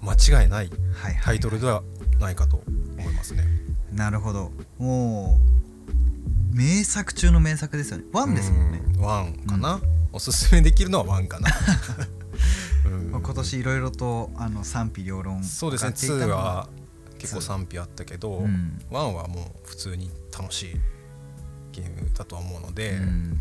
[0.00, 1.22] 間違いないはいはい。
[1.24, 1.82] タイトルでは
[2.22, 2.62] ないかと
[2.98, 3.44] 思いますね。
[3.92, 4.50] なるほど。
[4.78, 5.38] も
[6.52, 8.04] う名作中の名作ですよね。
[8.12, 9.00] ワンですもんね、うん。
[9.00, 9.80] ワンかな、
[10.12, 11.50] おすすめできるのはワンかな。
[12.86, 13.10] うん。
[13.10, 15.92] まあ、今年いろいろとあの賛否両論そうですね。
[15.92, 16.68] かかっていたの2は
[17.18, 18.80] 結構賛否あったけど、うん。
[18.90, 20.80] 1はもう普通に楽しい
[21.72, 23.40] ゲームだとは思うので、うん。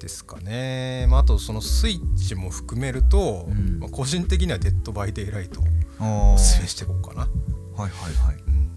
[0.00, 3.78] ですかね、まあ、あとそのスイッチも含めると、うん。
[3.80, 5.62] まあ、個人的には「デッド・バイ・デイ・ライト」
[6.00, 7.20] おすすめしていこうかな。
[7.20, 7.30] はい
[7.76, 7.90] はい
[8.26, 8.36] はい。
[8.46, 8.70] うん。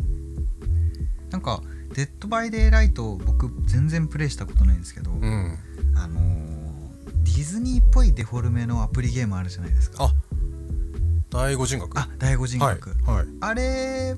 [1.29, 1.61] なんか
[1.93, 5.57] 「デッド・バイ・デイ・ライト」僕全然プレイしたことないんですけど、うん、
[5.95, 6.57] あのー
[7.23, 10.05] ディズニーっぽいデフォルメのアプリゲームあるじゃないですか。
[10.05, 10.13] あ
[11.29, 11.99] 第五人格。
[11.99, 14.15] あ第五人格、はいはい、あれ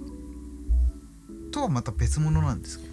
[1.52, 2.86] とはまた別物なんですか？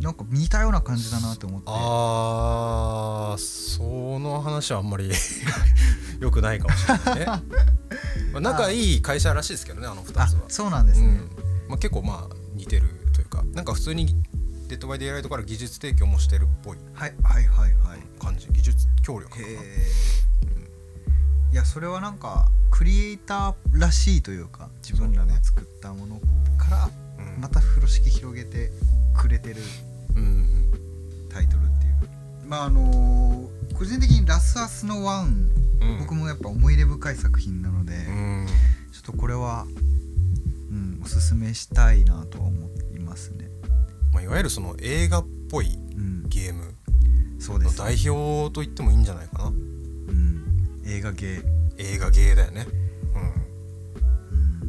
[0.00, 1.66] なんか似たような感じだなと思って。
[1.68, 5.10] あーその話はあんまり
[6.20, 7.42] 良くないかもしれないね、
[8.34, 10.42] まあ、仲いい会社らしいですけどねあの2あつは。
[10.48, 11.30] そうなんですね、うん。
[11.68, 14.06] まあ、結構まあ似てるというかなんか普通に
[14.68, 18.00] デッドバイデイライトから技術提供もしてるっぽいはいはいはいはい。
[18.20, 18.46] 感じ。
[18.50, 19.36] 技術協力か。
[19.38, 19.58] なへえ
[21.52, 26.20] いやそれはなんかクリエイターらしいというか自分らの作ったもの
[26.58, 27.40] からうん。
[27.40, 28.70] また風呂敷広げて
[29.16, 29.56] くれてる
[30.16, 32.48] うんタイトルっていう。
[32.48, 33.34] まああのー
[33.76, 35.63] 個人的にラスアスのワンうん
[36.00, 38.46] 僕もやっぱ思い入れ深い作品なので、うん。
[38.92, 39.66] ちょっとこれは、
[40.70, 43.48] うん、おすすめしたいなとは思いますね。
[44.12, 46.74] まあ、いわゆるその映画っぽいうん、ゲーム
[47.38, 49.48] の代表と言ってもいいんじゃないかな。
[49.48, 51.44] うん、映画ゲー、
[51.78, 52.66] 映画ゲーだよね。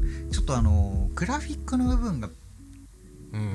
[0.04, 2.30] うん、ちょっとあのグラフィックの部分が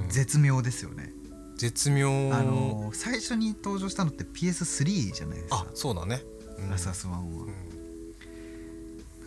[0.09, 1.13] 絶妙ですよね。
[1.57, 2.09] 絶妙。
[2.33, 5.67] あの最初に登場したのって PS3 じゃないですあか。
[5.75, 6.40] そうだね、うん
[6.71, 7.19] ラスアス1は。
[7.19, 7.71] うん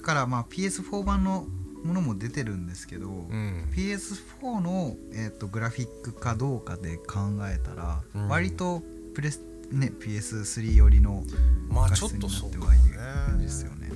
[0.03, 1.47] だからまあ PS4 版の
[1.85, 8.81] ものも出てるんですけど、うん、PS4 の、えー、とグラフィックかどうかで考えたら、うん割と
[9.15, 11.23] プレス、ね、PS3 寄りの
[11.69, 13.91] まあ画質ちょっとそうにだなってはいるんねですよね。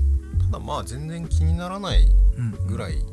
[0.52, 3.04] ただまあ全然気にならないうんぐらい、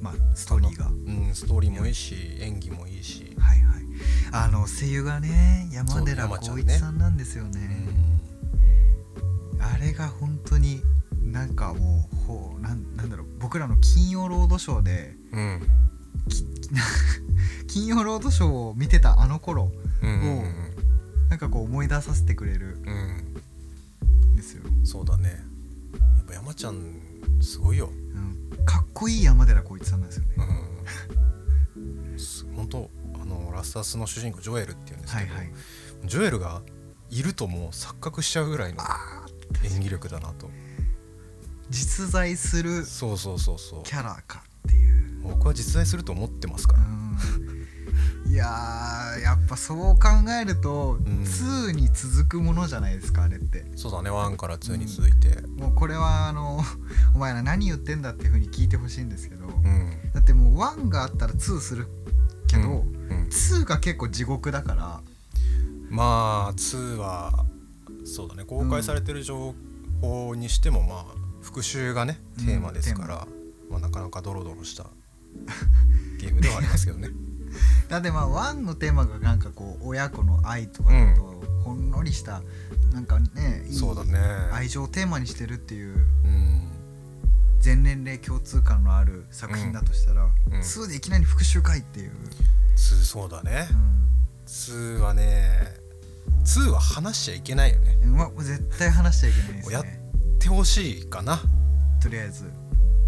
[0.00, 0.84] まあストーリーが。
[0.84, 3.58] はうん、ストーリーもいいし演技もいいしいはい。
[4.30, 7.77] あの声優がね山寺宏一さんなんですよね。
[9.60, 10.82] あれが本当に
[11.22, 15.40] なんかもうほうなんなんだろう僕らの金曜ロードショーでうん。
[15.40, 15.62] う ん
[17.66, 19.70] 金曜ロードショーを見てたあの頃
[20.02, 20.44] うんうんを
[21.28, 22.78] なんかこう思い出させてくれる。
[22.86, 24.34] うん。
[24.34, 24.62] ですよ。
[24.84, 25.44] そうだね。
[26.16, 27.00] やっぱ山ちゃん
[27.40, 27.90] すごいよ。
[27.90, 30.34] うん、かっこいい山寺宏一さんなんですよね。
[31.76, 32.18] うん。
[32.18, 32.90] す本当
[33.20, 35.52] あのラスタスの主人公ジョエルっていうんですけど、はいはい。
[36.06, 36.62] ジョエルが
[37.10, 39.26] いるともう錯覚しちゃうぐらいのあ
[39.64, 40.50] 演技力だなと。
[41.70, 43.82] 実在するそうそうそうそう。
[43.82, 45.20] キャラかっていう。
[45.22, 48.32] 僕は実在すると思ってますから、うん。
[48.32, 50.08] いやーやっぱそう考
[50.40, 51.24] えると、ん。
[51.24, 53.64] 2に続くものじゃないですかあれって。
[53.76, 54.10] そうだね。
[54.10, 55.42] 1から2に続いて。
[55.46, 56.60] もうこれはあの
[57.14, 59.92] お前ら何言ってんだっていうふうに聞いてほしいんですけど、うん。
[60.14, 61.86] だってもう1があったら2する
[62.46, 63.08] けど、うん。
[63.10, 63.28] うん。
[63.28, 65.00] 2が結構地獄だから。
[65.90, 67.44] まあ2は
[68.08, 68.44] そうだね。
[68.44, 69.54] 公開されてる情
[70.00, 71.04] 報にしてもまあ
[71.42, 72.46] 復讐がねうん。
[72.46, 73.26] テーマですから、
[73.70, 74.86] まあ、なかなかドロドロした
[76.18, 77.10] ゲームではありますけどね。
[77.88, 81.22] だってまあ1のテーマがなんかこう親子の愛とかだと、
[81.64, 82.42] ほんのりした
[82.92, 84.18] なんかねいいそうだね。
[84.52, 86.68] 愛情をテーマにしてるっていううん。
[87.60, 90.60] 全年齢共通感のある作品だとしたら、うん。
[90.60, 92.12] 2でいきなり復讐会っていう、
[92.76, 93.68] 2そうだね。
[93.70, 95.77] う2はね
[96.48, 97.94] 2は話しちゃいけないよね。
[98.06, 100.00] んまあ、絶対話しちゃいけないですやっね
[100.40, 101.40] てほしいかな。
[102.00, 102.44] とりあえず。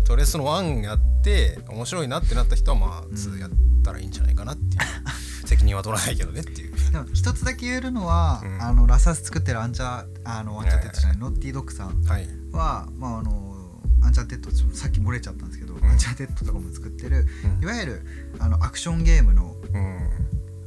[0.05, 3.11] とりあえずその1やって面白いなってなった人はまあん。
[3.13, 3.51] 2やっ
[3.83, 4.83] たらいいんじゃないかなっていう。
[5.47, 6.93] 責任は取らないけどねっていう。
[6.93, 8.63] でも一つだけ言えるのは、うん。
[8.63, 12.29] あのラスアス作ってるアンチャあのアンチャーテッドじゃない、ノッティドッグさんはい。
[12.53, 15.85] は、まあ、あのアンチャーテッドさっき漏れちゃったんですけど、ん。
[15.85, 17.27] アンチャーテッドとかも作ってる、
[17.59, 17.63] うん。
[17.63, 18.07] いわゆる
[18.39, 19.81] あのアクションゲームのうん。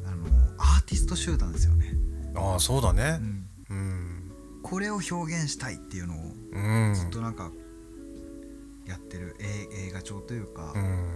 [0.05, 1.95] あのアーティスト集団ですよね、
[2.35, 3.19] ああそうだね。
[3.69, 3.77] うん。
[3.77, 4.31] うん。
[4.63, 6.17] これを表現したいっていうのを
[6.53, 6.93] うん。
[6.95, 7.51] ずっとなんか
[8.85, 11.09] やってる映映画調というか、うん。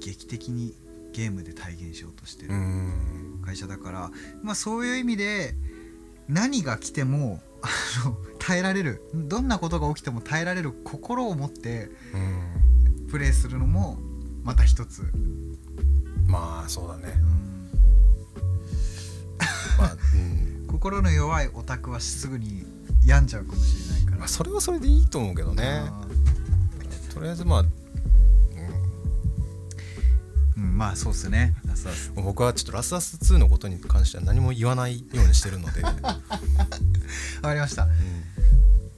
[0.00, 0.74] 劇的に
[1.12, 3.42] ゲームで体現しようとしてうるん。
[3.44, 4.10] 会社だから、
[4.42, 5.54] まあそういう意味で
[6.28, 7.68] 何が来ても あ
[8.08, 13.06] の耐えられるどんなことが起きても耐えられる心を持ってうん。
[13.08, 13.98] プレイするのも
[14.44, 15.02] また一つ、
[16.26, 17.14] まあそうだね。
[17.22, 17.39] うん
[20.80, 22.64] 心の弱いオタクはすぐに
[23.04, 24.16] 病んじゃうかもしれないから。
[24.16, 25.82] まあ、それはそれでいいと思うけどね。
[25.84, 26.06] あ
[27.12, 27.66] とりあえずまあ、ー
[30.56, 31.54] うん、まあそうっすね。
[31.66, 32.12] ラスラス。
[32.16, 35.92] うん、僕はちょっとラスアス2のことに関しては何も言わないようにしてるので、う んわ
[37.42, 37.86] かりました。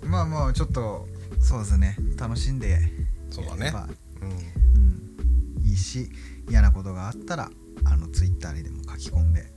[0.05, 1.09] まあまあちょっと
[1.41, 1.97] そうですね。
[2.17, 2.79] 楽しんで
[3.29, 3.73] そうだね。
[4.21, 4.29] うん。
[4.29, 6.13] うん、いいし
[6.49, 7.51] 嫌なことがあったら
[7.83, 9.52] あのツイッターにでも書き込んで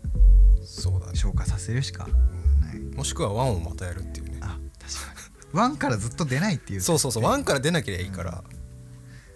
[0.65, 2.61] そうだね、消化させるしかうん。
[2.61, 2.79] ない。
[2.95, 4.39] もしくはワンをまたやるっていうね。
[4.41, 4.59] あ確か
[5.53, 5.59] に。
[5.59, 6.81] ワンからずっと出ないっていう。
[6.81, 7.23] そうそうそう。
[7.23, 8.43] ワンから出なきゃいいから、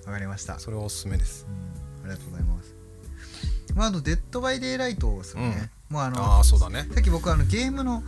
[0.05, 1.45] わかりました、それはおすすめです。
[2.03, 2.75] うん、ありがとうございます。
[3.75, 6.87] まああとデッドバイデイライトですよね、もうあのああそうだね。
[6.93, 8.03] さっき僕あのゲームの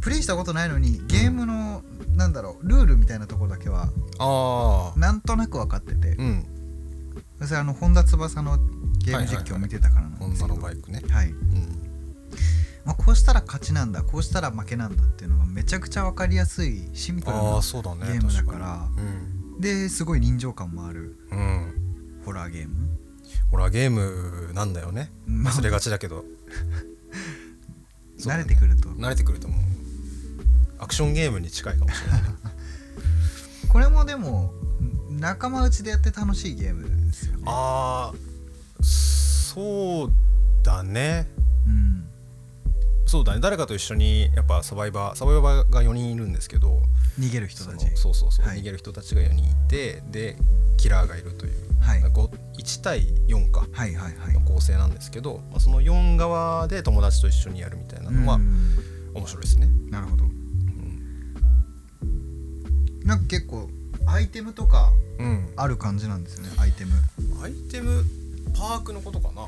[0.00, 1.82] プレイしたことないのにゲームの、
[2.14, 3.88] なんだろうルールみたいなところだけは
[4.18, 6.46] ああなんとなく分かってて、うん。
[7.44, 8.58] それあの本田翼の
[8.98, 10.54] ゲーム実況を見てたからなんですけど。
[10.54, 11.02] のバイクね。
[11.08, 11.81] はい、うん
[12.84, 18.66] まあ、こうしたら勝ちなんだこうしたら負けなんだっていうのがめちゃくちゃ分かりやすいシンプルあなゲームだ確から。
[18.66, 18.88] か
[19.56, 19.62] に。
[19.62, 22.74] ですごい臨場感もあるうん、うん、ホラーゲーム。
[23.50, 25.12] ホラーゲームなんだよね。
[25.26, 25.54] まあ。
[25.54, 26.24] 忘れがちだけど。
[28.18, 29.60] 慣ねれてくると、慣れてくるともう
[30.78, 32.22] アクションゲームに近いかもしれない。
[32.22, 32.28] ね
[33.68, 34.52] これもでも
[35.10, 37.42] 仲間内でやって楽しいゲームですよね。
[37.46, 40.12] ああそう
[40.62, 41.28] だね。
[41.66, 42.11] うん
[43.12, 43.40] そうだね。
[43.40, 46.80] 誰かと一緒にやっぱサバイバーサバイバーが4人いるんですけど。
[47.20, 47.86] 逃げる人たち。
[47.94, 48.60] そうそうそう、はい。
[48.60, 50.38] 逃げる人たちが4人いてで
[50.78, 52.02] キラーがいるという、はい。
[52.10, 53.66] こう1対4か。
[54.32, 58.78] の構成なんですけど、まあ、その4側で友達と一緒にやるみたいなのはうん。
[59.12, 60.24] 面白いですね、なるほど。
[60.24, 60.28] う
[62.06, 63.00] ん。
[63.04, 63.68] なんか結構
[64.06, 66.92] アイテムとかうん、ある感じなんですよねアイテム。
[67.42, 68.06] アイテム
[68.56, 69.46] パークのことかな。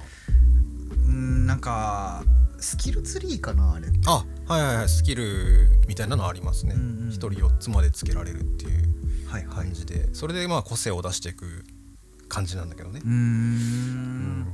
[1.07, 2.22] うんなんか
[2.64, 3.88] スキルツリーかなあれ。
[4.07, 7.09] あはいはいはいスキルみたいなのありますね、うんうん。
[7.09, 9.66] 1人4つまでつけられるっていうはいはい。
[9.66, 11.64] 感じで、それでまあ個性を出していく
[12.29, 13.00] 感じなんだけどね。
[13.05, 14.46] うーん。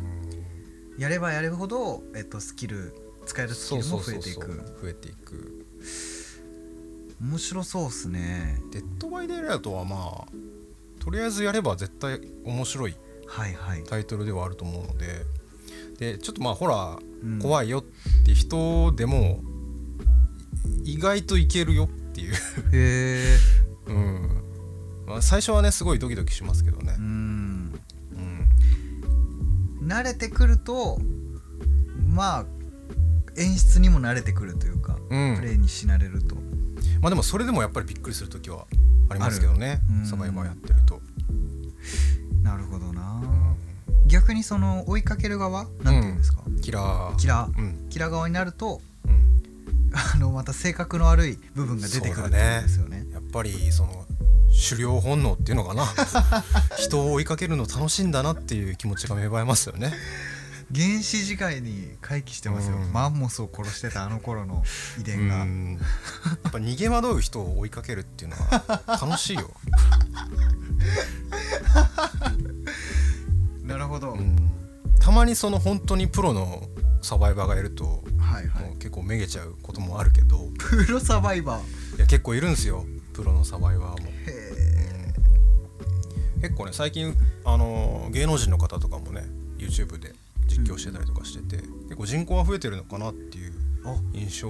[0.98, 2.92] やればやるほど、えっと、スキル
[3.26, 4.46] 使えるスキルも増えていく。
[4.82, 5.66] 増えていく。
[7.22, 8.60] 面白そうっすね。
[8.72, 10.50] デッドバイデイライトはまあ
[10.98, 12.96] とりあえずやれば絶対面白い
[13.26, 15.24] はいはい、タイトルではあると思うので
[16.00, 17.38] でちょっとまあホラうん。
[17.38, 17.82] ー怖いよっ
[18.24, 19.42] て人でも
[20.82, 22.38] 意外といけるよっていう、へ
[22.72, 23.36] え
[23.86, 24.42] うん。
[25.06, 26.96] まあ、最初はねすごいドキドキしますけどね。
[26.98, 27.74] う、ん。
[29.80, 30.98] うん、慣れてくると
[32.08, 32.46] まあ
[33.36, 35.36] 演出にも慣れてくるというか、うん。
[35.36, 36.34] プレイにし慣れると。
[37.00, 38.66] まあでもそれでもやっぱりびっくりする時は
[39.08, 39.80] ありますけどね。
[40.04, 41.00] サバイバーやってると、
[42.42, 43.22] なるほどな。
[43.22, 43.24] う
[44.10, 45.64] 逆にその追いかける側？
[45.82, 47.16] なんていうんですか、ん、キラー。
[47.16, 47.58] キラー。
[47.58, 47.88] うん。
[47.88, 49.40] キラー側になるとうん。
[49.92, 53.06] あのまた性格の悪い部分が出てくるってことですよね。
[53.12, 54.04] やっぱりその
[54.68, 55.86] 狩猟本能っていうのかな。
[56.78, 59.92] 人を追いかけるの楽しいんだなっていう気持ちが芽生えますよね。
[60.72, 62.92] 原始時代に回帰してますよ、うん。
[62.92, 64.62] マンモスを殺してたあの頃の
[64.98, 65.72] 遺う伝が、ん。
[65.74, 65.78] や
[66.48, 69.50] っぱ逃げ惑う人を追いかけるっていうのは楽しいよ、
[73.70, 74.36] なるほど、うん、
[75.00, 76.62] たまにその本当にプロの
[77.02, 78.72] サバイバーがいるともはいはい。
[78.72, 80.38] う結構めげちゃうこともあるけど。
[80.58, 81.96] プロサバイバー。
[81.96, 82.84] いや結構いるんですよ。
[83.12, 84.12] プロのサバイバーも、へ
[86.36, 86.42] うん。
[86.42, 89.24] 結構ね最近あの芸能人の方とかもね
[89.58, 90.14] YouTube で
[90.46, 93.52] 実況してたりとかしてて、結構人口が増えてるのかなっていう
[94.12, 94.48] 印象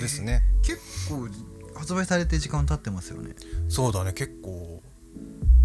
[0.00, 0.42] ですね。
[0.62, 1.28] 結構
[1.74, 3.34] 発売されて時間経ってますよね。
[3.68, 4.82] そうだね結構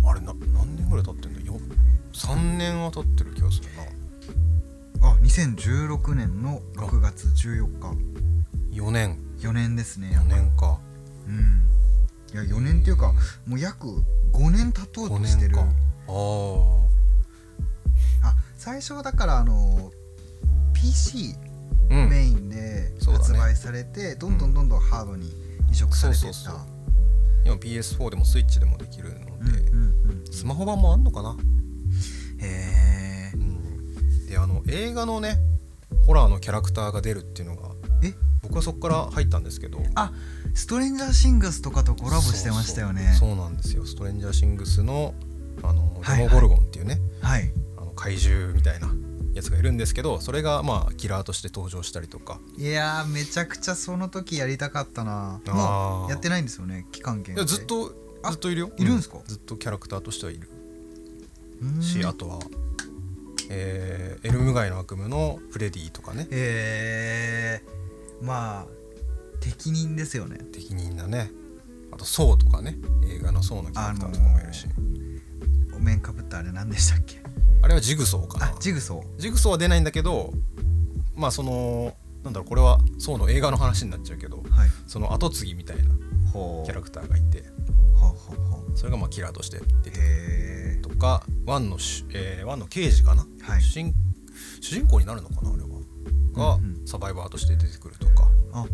[0.06, 1.42] あれな何年ぐらい経ってんだ？
[1.42, 1.60] よ
[2.14, 3.68] 3年は経ってる気がする
[5.02, 5.10] な。
[5.10, 8.78] あ2016年の6月14日。
[8.78, 9.20] 4年。
[9.40, 10.80] 4年ですね4年か。
[11.28, 11.70] うん。
[12.34, 13.14] いや4年っていうか
[13.46, 13.88] もう約
[14.32, 15.60] 5年経とう5としてる。
[15.60, 15.66] ああ
[18.30, 19.92] あ最初はだからあの
[20.74, 21.36] PC
[21.90, 22.10] うん。
[22.10, 25.32] メインで発売されて、どんどんどんどんハードに
[25.72, 26.34] 移植されてった。
[26.34, 26.68] そうそうそう。
[27.46, 30.32] 今 PS4 でもスイッチでもできるので、うんうんうん。
[30.32, 31.36] スマホ版もあんのかな、
[32.44, 35.38] へえうん、であの映画のね
[36.06, 37.70] ホラーのキャラクターが出るっていうのが
[38.04, 38.14] え？
[38.42, 39.80] 僕はそこから入ったんですけど。
[39.96, 40.12] あ
[40.54, 43.16] ストレンジャーシングスとかとコラボしてましたよね。
[43.20, 43.86] そうなんですよ。
[43.86, 45.16] ストレンジャーシングスの
[45.64, 46.18] あのはいはい。
[46.18, 47.52] デモゴルゴンっていうね、はい。
[47.78, 48.94] あの怪獣みたいな
[49.34, 52.40] やつがいるんですけどそれがまあキラーとして登場したりとか。
[52.58, 55.40] いやーめちゃくちゃその時やりたかったな。
[55.48, 57.46] もうやってないんですよね期間限定。
[57.46, 58.72] ずっとあずっといるよ。
[58.78, 59.18] いるんすか？
[59.18, 60.50] うずっとキャラクターとしてはいる
[61.82, 62.06] し、うん。
[62.08, 62.40] あとは、
[63.50, 66.28] えーエルム街の悪夢のフレディとかね。
[66.32, 68.66] えー、まあ
[69.42, 70.38] 適任ですよね。
[70.54, 71.30] 適任なね。
[71.92, 72.78] あと「ソー」とかね。
[73.06, 74.68] 映画の「ソー」のキャラクターとかもいるし、
[75.76, 77.22] お面かぶったあれ何でしたっけ？
[77.62, 78.46] あれはジグソーかな。
[78.48, 79.22] あジグソー。
[79.22, 80.34] ジグソーは出ないんだけど
[81.16, 84.70] まあそのなんだろうこれはソーの映画の話になっちゃうけどはい。
[84.88, 87.44] その後継ぎみたいなキャラクターがいて。
[88.76, 90.04] それがまあキラーとして出てくる
[90.96, 93.62] かワンのし、えーワンの刑事かな、はい。
[93.62, 93.94] 主人
[94.62, 95.68] 主人公になるのかなあれは。
[96.34, 96.88] が、うんうん。
[96.88, 98.66] サバイバーとして出てくるとか、あ。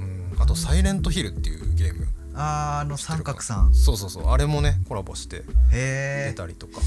[0.00, 2.06] うん、あと「サイレントヒル」っていうゲーム。
[2.34, 3.74] あーあの三角さん。
[3.74, 4.28] そうそうそう。
[4.28, 6.80] あれもねコラボして出たりとか、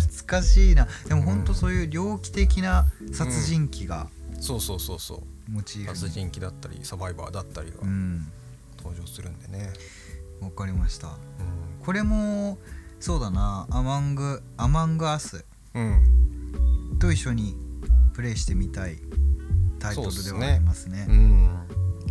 [0.00, 0.88] 懐かしいな。
[1.06, 1.44] でもほん。
[1.44, 4.08] とそういう猟奇的な殺人鬼が
[4.40, 5.50] そうそうそうそう。
[5.50, 8.26] モチーフに殺人鬼だったりサバイバーだったりがうん。
[8.78, 9.72] 登場するんでね、
[10.40, 11.06] わかりました。
[11.08, 11.12] う
[11.84, 12.58] これも
[13.02, 13.66] そうだな。
[13.70, 15.44] アマングアマングアス。
[15.74, 15.78] ん
[16.92, 16.98] うん。
[17.00, 17.56] と一緒に
[18.14, 18.98] プレイしてみたい
[19.80, 21.06] タイトルではありますね。
[21.08, 21.50] うん。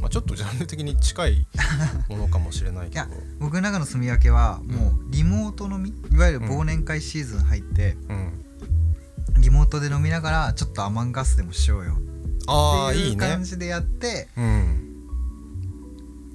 [0.01, 1.47] まあ、ちょっとジャンル的に近い
[2.09, 3.05] ものかもしれないけど。
[3.07, 8.45] いや僕の中の住み分けはもうリモート飲みいわゆる忘年会シーズン入って、うん。
[9.41, 11.93] リモートで飲みながらちょっとアマンガスでもしようよ。
[11.93, 12.07] ってい
[12.47, 13.15] ああいいうね。
[13.15, 14.87] 感じでやってうん。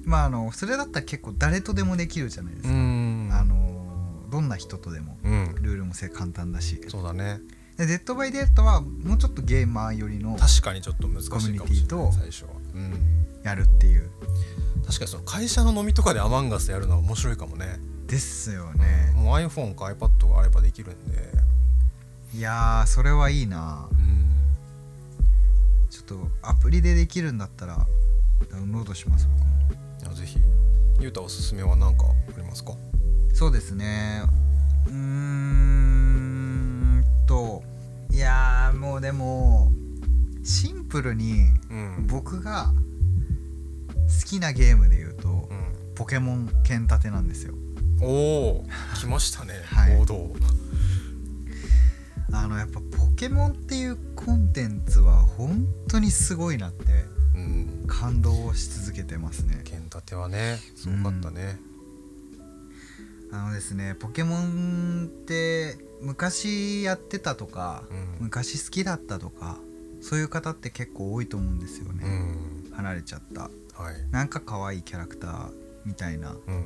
[0.03, 2.73] まああのそれだったら結構誰とでもできるじゃないですうか、
[4.29, 5.55] どんな人とでもうん。
[5.61, 6.81] ルールもせ簡単だし。
[6.87, 7.39] そうだね。
[7.77, 12.93] でデッドバイデッドはもうちょっとゲーマー寄りの確かにちょっと難しいコミュニティと最初は、うん、
[13.43, 14.09] やるっていう。
[14.85, 17.79] 確かにその会社の飲みとかでアマンガスやるのは面白いかもね。
[18.07, 21.31] ですよね、もう iPhone か iPad があればできるんで。
[22.33, 23.87] いやーそれはいいな。
[23.91, 24.31] うん。
[25.89, 27.85] ちょっとアプリでできるんだったら
[28.49, 29.27] ダウンロードします
[30.01, 30.15] 僕も。
[30.15, 30.39] ぜひ。
[30.99, 32.73] ゆうたおすすめは何かありますか？
[33.37, 34.23] そうですね。
[34.87, 37.61] うーんと
[38.09, 39.71] いやーもうでも
[40.43, 42.07] シンプルにうん。
[42.07, 42.73] 僕が
[44.23, 45.93] 好きなゲームで言うとうん。
[45.93, 47.53] ポケモン剣立てなんですよ。
[48.01, 48.65] おお
[48.99, 49.95] 来ましたね、 はい。
[49.97, 50.35] 王道。
[52.33, 56.85] あのやっぱポケモンっていうコンテンツは本当にすごいなって
[57.35, 57.83] うん。
[57.85, 59.61] 感動し続けてますね。
[59.63, 61.59] 剣立てはねすごかったね
[63.31, 68.25] あのですねポケモンって昔やってたとか、うん。
[68.25, 69.57] 昔好きだったとか
[70.01, 72.71] そういう方って結構多いと思うんですようね、ん。
[72.73, 73.41] 離れちゃった。
[73.41, 73.51] はい。
[74.11, 75.51] なんか可愛いキャラクター
[75.85, 76.31] みたいな。
[76.31, 76.63] うん。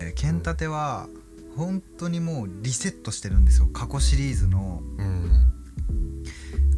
[0.00, 1.08] えー剣立ては
[1.56, 3.68] 本当にもうリセットしてるんですよ。
[3.72, 5.30] 過去シリーズのうん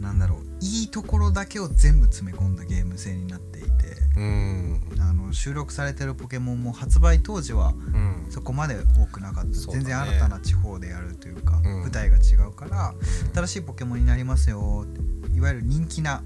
[0.06, 3.68] なんだろういいところだけを全部詰め込んだゲーム性になっていて
[4.16, 4.80] うん。
[5.00, 8.26] あの収録されてるポケモンも発売当時はうん。
[8.30, 9.84] そこまで多くなかった、そうだね。
[9.84, 11.80] 全然新たな地方でやるというか、うん。
[11.82, 12.94] 舞台が違うから
[13.34, 14.86] 新しいポケモンになりますよ
[15.34, 16.22] いわゆる人気な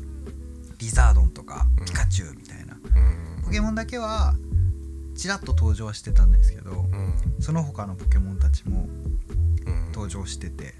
[0.78, 1.86] リザードンとかうん。
[1.86, 3.42] ピカチュウみたいな、うん。
[3.44, 4.34] ポケモンだけは
[5.16, 7.14] ちらっと登場はしてたんですけど、うん。
[7.40, 8.88] その他のポケモンたちも
[9.66, 9.86] うん。
[9.86, 10.74] 登場してて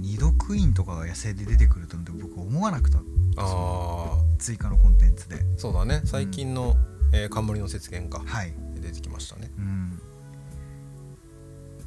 [0.00, 3.02] 二度クイーンとかが野生で出てくるとなんて僕思わなくたあ
[3.36, 5.36] あ追加のコンテンツで。
[5.56, 6.02] そうだね。
[6.04, 6.76] 最近の、
[7.12, 8.22] えー冠の雪原か。
[8.24, 8.52] はい。
[8.74, 9.50] で出てきましたね。
[9.56, 10.00] うん。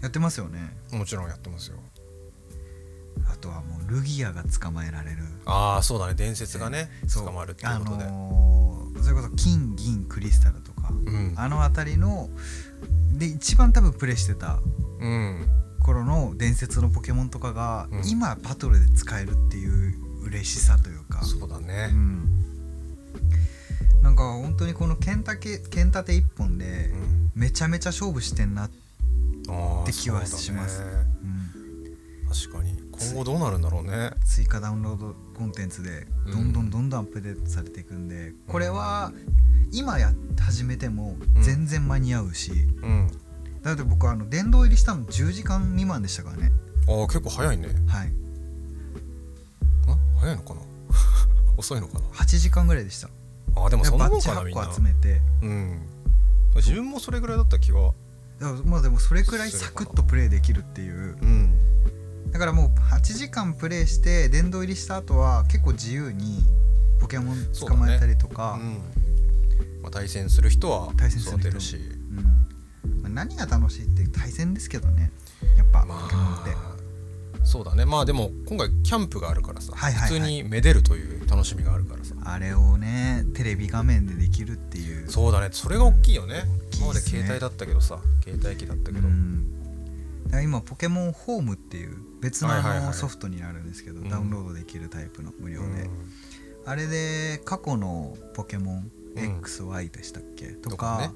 [0.02, 0.76] やってますよね。
[0.92, 1.78] もちろんやってますよ。
[3.32, 5.24] あとはもうルギアが捕まえられる。
[5.46, 6.14] ああそうだね。
[6.14, 11.34] 伝説がね捕まるっていうことで、あのーそれこそ金銀クリスタルとか、うん。
[11.36, 12.30] あの辺りの
[13.18, 14.60] で一番多分プレイしてた
[15.00, 15.48] うん
[15.84, 18.10] 頃の伝説のポケモンとかが、うん。
[18.10, 21.24] 今バトルで使えるっていう嬉しさというか。
[21.24, 21.90] そうだね。
[21.92, 22.46] うん、
[24.02, 27.32] なんか本当にこの剣立て剣立て一本でうん。
[27.36, 28.70] めちゃめちゃ勝負してんな、っ
[29.86, 30.82] て気はします。
[30.82, 30.86] ね。
[31.24, 32.74] うん、確かに。
[32.92, 34.12] 今後どうなるんだろうね。
[34.26, 36.54] 追加ダウンロードコンテンツでどん。
[36.54, 39.12] どうんんどんどんアップデートされていくんで、これは
[39.72, 42.52] 今や始めても全然間に合うし、
[42.84, 43.12] うん
[43.64, 46.52] だって僕あの殿堂入りしたの10時間未満でしたからね。
[46.88, 47.68] ああ結構早いね。
[47.88, 48.12] はい。
[49.88, 50.62] あ早いのかな？
[51.58, 53.10] 遅いのかな？8時間ぐらいでした。
[53.56, 54.64] あーでもそんなもんかなみんな。
[54.64, 55.22] 8個集めて。
[55.42, 55.82] うん。
[56.56, 57.94] 自分もそれぐらいだった気は
[58.66, 61.18] まあでもそれくらいサクッとプレイできるっていう。
[61.22, 62.32] うん。
[62.32, 66.44] だからもう8時間プレイして殿堂入りした後は結構自由に
[67.00, 68.60] ポケモン捕まえたりとか。
[68.60, 68.80] うん。
[69.82, 71.50] まあ、対戦する人は対戦する人。
[71.50, 71.78] 育てるし
[73.14, 75.12] 何が楽しいって対戦ですけどね。
[75.58, 76.74] やっぱまポケモンって、あ
[77.44, 77.86] そうだね。
[77.86, 80.10] まあでも今回キャンプがあるからさ、はいはいはい。
[80.10, 82.16] 普通にめでるという楽しみがあるからさ。
[82.24, 85.10] あれをねテレビ画面でできるっていう。
[85.10, 85.50] そうだね。
[85.52, 86.34] それが大きいよね。
[86.36, 86.44] ね。
[86.78, 89.08] 今まで携帯だったけどさ携帯機だったけど、
[90.42, 94.10] 今ポケモンホームっていう別のソフトになるんですけど、うん。
[94.10, 95.90] ダウンロードできるタイプの無料で、うん。
[96.66, 99.40] あれで過去のポケモンうん。
[99.42, 101.14] XY でしたっけ、ととかかね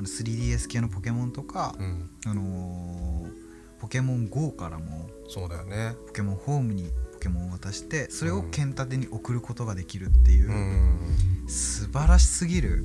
[0.00, 2.10] あの 3DS 系のポケモンとか、うん。
[2.26, 5.94] あのーポケモン GO からもそうだよね。
[6.08, 11.48] ポケモンホームにポケモンを渡してそれを剣立てに送ることができるっていう、うん。
[11.48, 12.84] 素晴らしすぎる。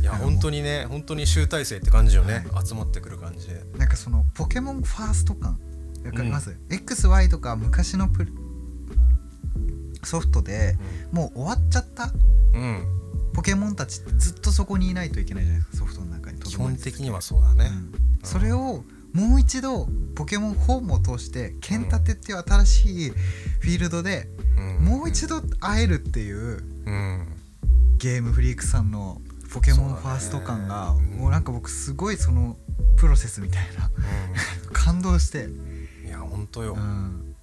[0.00, 3.64] いや本当にね本当に集大成って感じよね、集まってくる感じで。
[3.78, 5.58] なんかそのポケモンファースト感
[6.04, 8.30] わかります、う XY とか昔のプレ
[10.04, 10.76] ソフトで
[11.10, 12.12] もう終わっちゃった？
[12.54, 12.84] うん。
[13.34, 16.07] ポケモンたちってずっとそこにいないといけないじゃないですかソフトの
[16.48, 17.92] 基本的にはそうだね、うん。
[18.22, 24.84] それをもう一度ポケモンホームを通して剣立てっていう新しいフィールドでうん。
[24.84, 27.26] もう一度会えるっていううん。
[27.98, 29.20] ゲームフリークさんの
[29.52, 31.04] ポケモンファースト感がうん。
[31.18, 32.56] もうなんか僕すごいその
[32.96, 33.90] プロセスみたいな
[34.72, 35.78] 感動して、うん
[36.08, 37.34] いや本当よ、うん、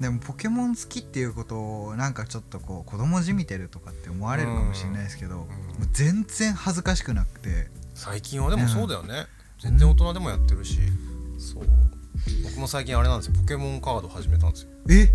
[0.00, 5.46] でもポケモン好きっていうことをなんかちょっとこう子供じみてるとかって思われるかもしれないですけど、もう
[5.92, 7.68] 全然恥ずかしくなくて
[8.00, 9.26] 最近はでもそうだよね、
[9.58, 10.78] 全然大人でもやってるし。
[11.38, 11.64] そう。
[12.44, 13.34] 僕も最近あれなんですよ。
[13.38, 14.70] ポケモンカード始めたんですよ。
[14.88, 15.12] え？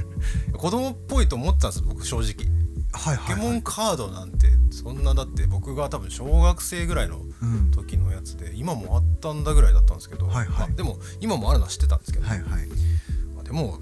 [0.56, 2.50] 子供っぽいと思ってたんです僕正直。
[2.92, 10.68] はいはい、ポケモンはいカードなんてそんなだって僕が多分小学生ぐらいのうん、時のやつで今もあったんだぐらいだったんですけど、はいはい。
[10.70, 12.68] あでも今もあるのは知ってたんですけど、はいはい。
[13.40, 13.78] あでも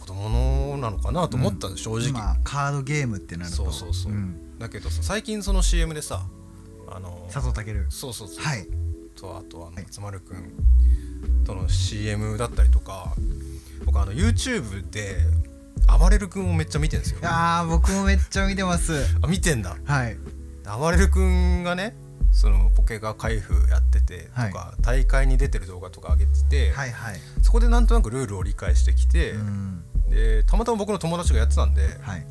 [0.00, 3.56] 子供のなのかなと思ったんです、正直、まあカードゲームってなると。
[3.56, 4.58] そうそうそう、ん。
[4.58, 6.26] だけどさ最近その CM でさ
[6.94, 8.66] あの佐藤健そうそうそう、はい。
[9.16, 9.84] とあとあのはい。
[9.84, 13.14] 松丸くんとの CM だったりとか
[13.84, 15.16] 僕あの YouTube で
[15.98, 17.20] 暴れる君をめっちゃ見てるんですよ。
[17.20, 18.92] いやー僕もめっちゃ見てます。
[19.22, 19.76] あ見てんだ。
[19.84, 20.16] はい。
[20.78, 21.96] 暴れる君がね
[22.32, 27.16] そのポケが開封やっててとか、大会に出てる動画とか上げてて、はいはい。
[27.42, 29.84] そこでなんとなくルールを理解してきて、うん。
[30.10, 32.26] でたまたま僕の友達がやってたんで、いはい。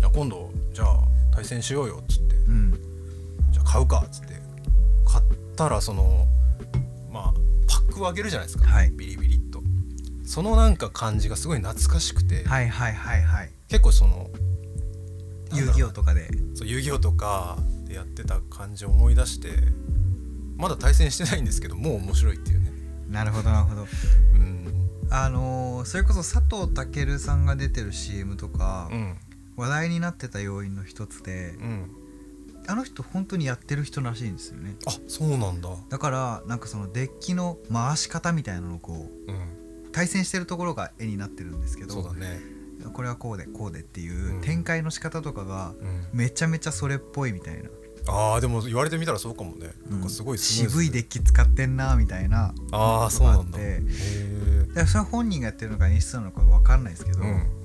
[0.00, 0.98] や今度じゃあ
[1.34, 2.36] 対戦しようよっつって。
[2.36, 2.91] うん
[3.64, 4.34] あ買うかっつって。
[5.04, 5.24] 買っ
[5.56, 6.26] たらその
[7.10, 7.34] まあ
[7.68, 8.90] パックをあげるじゃないですか、はい。
[8.90, 9.62] ビリビリっと。
[10.24, 13.50] そのなんか感じがすごい懐かしくて、はいはいはいはい。
[13.68, 14.30] 結構その
[15.52, 16.28] 遊戯王とかで。
[16.54, 19.48] そう遊戯王とかでやってた感じを思い出して
[20.56, 22.72] まだ対戦してないんですけどもう面白いっていうね。
[23.08, 23.86] なるほどなるほど。
[24.34, 24.88] うん。
[25.10, 29.16] あのーそれこそ佐藤健さんが出てる CM とか、うん。
[29.56, 31.90] 話題になってた要因の一つでうん
[32.68, 34.76] あの人本当にやってる人らしいんですよね。
[34.86, 35.68] あそうなんだ。
[35.88, 39.34] だからなんかそのデッキの回し方みたいなのをこうん。
[39.34, 39.38] う
[39.92, 42.40] 対戦してるところが絵になってるんですけどそうだね。
[42.94, 44.40] これはこうでこうでっていううん。
[44.40, 46.06] 展開の仕方とかがうん。
[46.18, 47.68] めちゃめちゃそれっぽいみたいな、
[48.08, 49.70] あーでも言われてみたらそうかもね。
[49.90, 53.58] なんかすごい渋いデッキ使ってんなみたいなああそうなんだ。
[53.58, 57.61] それは本人がやってるのか演出なのか分かんないですけど、えうん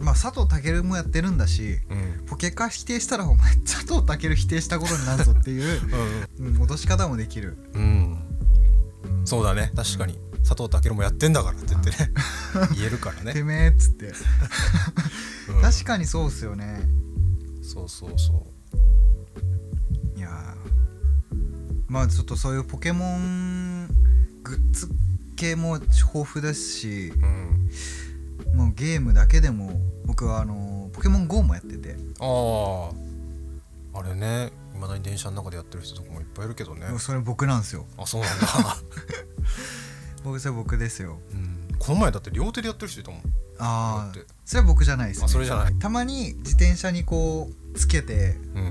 [0.00, 2.26] まあ佐藤健もやってるんだしうん。
[2.26, 5.80] ポケカ否定したらお前佐藤健否定したことになるぞっていう、
[6.38, 7.88] うん、脅し方もできる、うん、うん、
[9.18, 9.72] うんそうだね。
[9.74, 10.18] 確かに。
[10.46, 11.96] 佐藤健もやってんだからって言ってね。
[12.76, 14.12] 言えるからね、てめえっつって。
[15.48, 15.62] うん。
[15.62, 16.82] 確かにそうっすよね。
[17.62, 18.46] そうそうそ
[20.16, 21.34] いやー。
[21.88, 23.86] まあちょっとそういうポケモン
[24.42, 24.88] グッズ
[25.36, 27.70] 系も豊富ですしううん
[28.54, 32.90] もうゲームだけでも僕はあのポケモン GO もやってて、あ
[33.94, 36.88] ああれねいまだに電車の中でやってる人とかもいっぱいいるけどね。
[36.88, 37.86] もうそれ僕なんですよ。
[37.96, 38.46] あそうなんだ、
[40.24, 41.18] 僕それ僕ですよ。
[41.32, 43.20] うん、この前だって両手でやってる人いたもん。
[43.58, 44.12] ああ
[44.44, 45.74] それは僕じゃないです、ね、あそれじゃない。
[45.74, 48.64] たまに自転車にこうつけてうん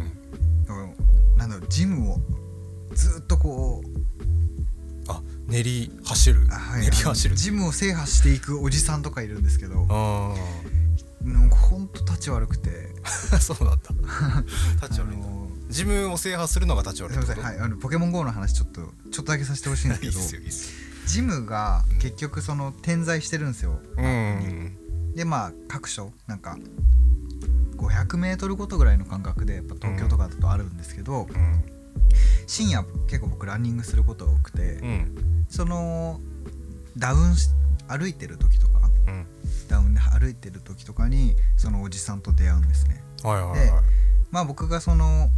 [0.67, 2.19] うんなんだろうジムを
[2.93, 4.02] ずっとこうあ
[5.47, 7.35] 練り走る、あはい練り走る。
[7.35, 10.33] ジムを制覇していくおじさんとかいるんですけどあ
[11.23, 12.89] なんかほんと立ち悪くて。
[13.31, 13.89] あ そうなんだ。
[14.81, 17.41] 立ち悪いあの自分を制覇するのが立ち悪いすいってこと？
[17.41, 18.81] ませんはいあのポケモン GO の話ちょっと
[19.11, 20.43] ちょっとだけさせてほしいんですけど
[21.07, 23.79] ジムが結局その点在してるんですよ。
[23.97, 24.77] うん。
[25.15, 26.57] でまあ各所なんか
[27.77, 31.63] 500m ごとぐらいの間隔でやっぱ東京とかだとあるんですけど、うん
[32.47, 35.45] 深夜結構僕ランニングすることが多くて、うん。
[35.49, 36.19] その
[36.97, 37.49] ダウンし
[37.87, 39.25] 歩いてる時とかうん。
[39.67, 43.03] ダウンで歩いてる時とかにそのおじさんと出会うんですね。
[43.23, 43.83] はいはいはい。
[44.31, 45.29] まあ僕がその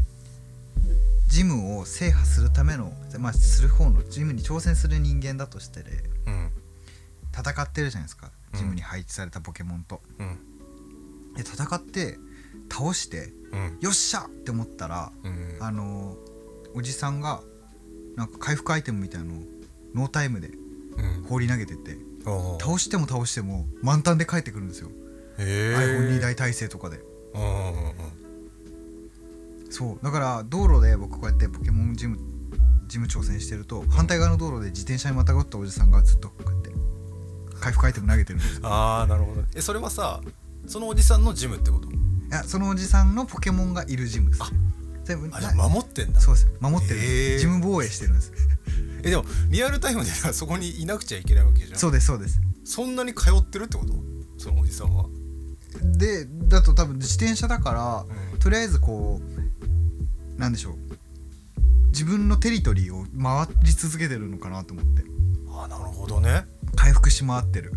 [1.27, 5.91] ジムを制覇するためのまあする方のジムに挑戦する人間だとしてで
[6.27, 6.51] うん。
[7.37, 8.27] 戦ってるじゃないですか。
[8.27, 10.37] うんジムに配置されたポケモンと、うん。
[11.35, 12.17] で戦って
[12.71, 13.77] 倒してうん。
[13.81, 15.57] よっしゃって思ったらうん。
[15.59, 16.15] あの
[16.75, 17.41] おじさんが
[18.15, 19.43] なんか回復アイテムみたいなのを
[19.93, 21.23] ノータイムでうん。
[21.23, 24.89] 放り投げてってあー倒しても倒しても満タンで帰ってくるんですよ、
[25.39, 25.75] へえ。
[25.75, 27.01] iPhone2 台体制とかで。
[27.33, 27.93] うんうんうん
[29.69, 30.05] そう。
[30.05, 32.17] だから道路で僕こうやってポケモンジム
[32.87, 36.71] ジム挑戦してると反対側の道路で自転車にまたがったおじさんがずっとこうやって
[37.59, 38.67] 回復アイテム投げてるんですよ。
[38.67, 39.41] ああなるほど。
[39.53, 40.21] えそれはさ
[40.67, 41.89] そのおじさんのジムってこと？
[41.91, 41.93] い
[42.29, 44.49] やそのおじさんのポケモンがいるジムですあ
[45.05, 46.19] 全部守ってんだ。
[46.19, 46.47] そうです。
[46.59, 47.39] 守ってるんです、へー。
[47.39, 48.31] ジム防衛してるんです。
[49.03, 51.79] えでもリアルタイムではそこにいなくちゃいけないわけじゃん。
[51.79, 52.39] そうですそうです。
[52.65, 53.93] そんなに通ってるってこと？
[54.37, 55.05] そのおじさんは。
[55.97, 58.39] でだと多分自転車だから、うん。
[58.39, 60.77] とりあえずこうなんでしょう。
[61.89, 65.03] 自分のテリトリーを回り続けてるのかなと思って。
[65.49, 66.45] ああなるほどね。
[66.75, 67.73] 回復し回ってる。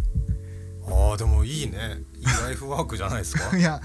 [0.91, 2.03] ああでもいいね。
[2.16, 3.55] いいライフワークじゃないですか。
[3.57, 3.81] いや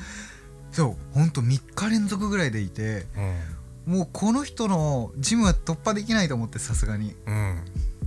[0.74, 7.16] そうほんと3日連続ぐらいでいてうんもうこの人のジムは突破できないと思ってさすがに。
[7.26, 7.60] うん。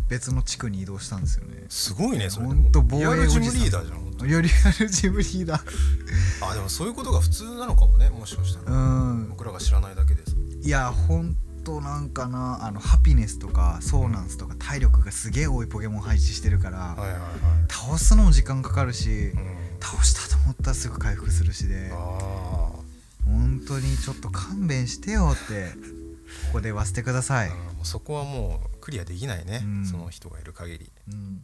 [0.08, 1.64] 別の地区に移動したんですよね。
[1.68, 6.48] すごいねそれでほんとも防衛ジムリーダーじゃんよりあるジムリーダー。
[6.48, 9.28] あでもそういうことが普通なのかもねもしかしたうらん。
[9.30, 16.96] 僕らが知らないだけですいやほんとなんかなあのハピネスとかソーナンスとか体力がすげえ多いポケモン配置してるから、
[17.68, 19.66] 倒すのも時間かかるし、うん。
[19.80, 21.90] 倒したと思ったらすぐ回復するしで。
[21.92, 22.70] あ
[23.24, 25.72] 本当にちょっと勘弁してよって
[26.46, 27.50] ここで言わせてください。
[27.50, 29.84] もうそこはもうクリアできないね、うん。
[29.84, 30.92] その人がいる限り。
[31.08, 31.42] うん、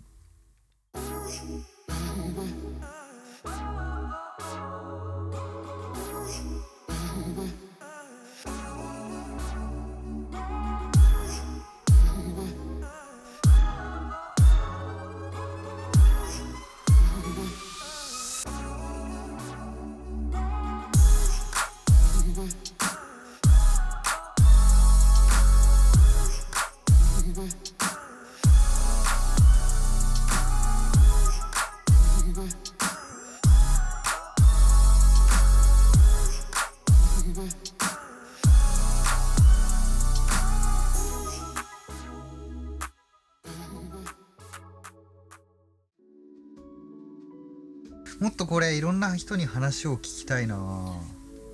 [48.42, 50.56] とこれいろんな人に話を聞きたいな、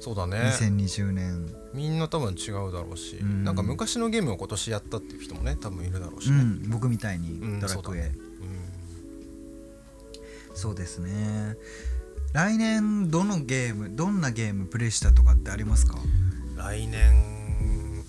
[0.00, 0.38] そうだね。
[0.58, 1.54] 2020年。
[1.74, 3.44] みんな多分違うだろうし、うん。
[3.44, 6.70] なんか昔のゲームを今年やったっていう人もね多分いるだろうしね、うん。
[6.70, 8.14] 僕みたいにうんドラクエ、そうだね。
[10.54, 11.56] そうですね。
[12.32, 15.98] 来年どのゲームどんなゲームプレイしたとかってありますか？
[15.98, 18.04] うん来年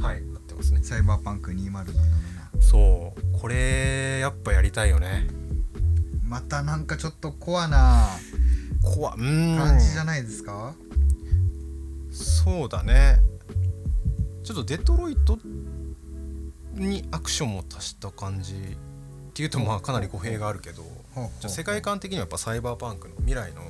[0.07, 0.23] はい。
[0.27, 0.81] なってますね。
[0.83, 1.95] サイバーパンク2077
[2.61, 3.21] そう。
[3.41, 5.27] これやっぱやりたいよね。
[6.23, 8.07] またなんかちょっとコアな
[8.83, 9.59] 怖うーん。
[9.59, 10.75] 感じじゃないですか、
[12.13, 13.21] そうだね。
[14.45, 15.39] ちょっとデトロイト
[16.75, 18.77] にアクションも足した感じ
[19.39, 20.83] っていうとまあかなり語弊があるけど
[21.15, 23.63] じゃあ世界観的にはやっぱサイバーパンクの未来の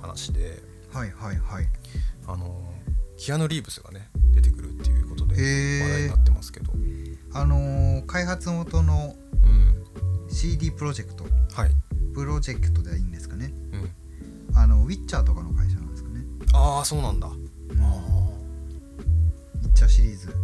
[0.00, 0.58] 話で
[0.94, 1.68] はいはいはい。
[2.26, 2.72] あの
[3.18, 5.34] キアヌ・リーブスがね出てくるっていうことで
[5.82, 6.72] 話題になってますけど、
[7.34, 9.14] あのー開発元の
[9.44, 9.84] うん。
[10.30, 11.24] CD プロジェクト。
[11.52, 11.70] はい、
[12.14, 13.52] プロジェクトでいいんですかね。
[13.72, 16.24] うん、あのウィッチャーとかの会社なんですかね。
[16.54, 20.34] ああそうなんだ、あウィッチャーシリーズ。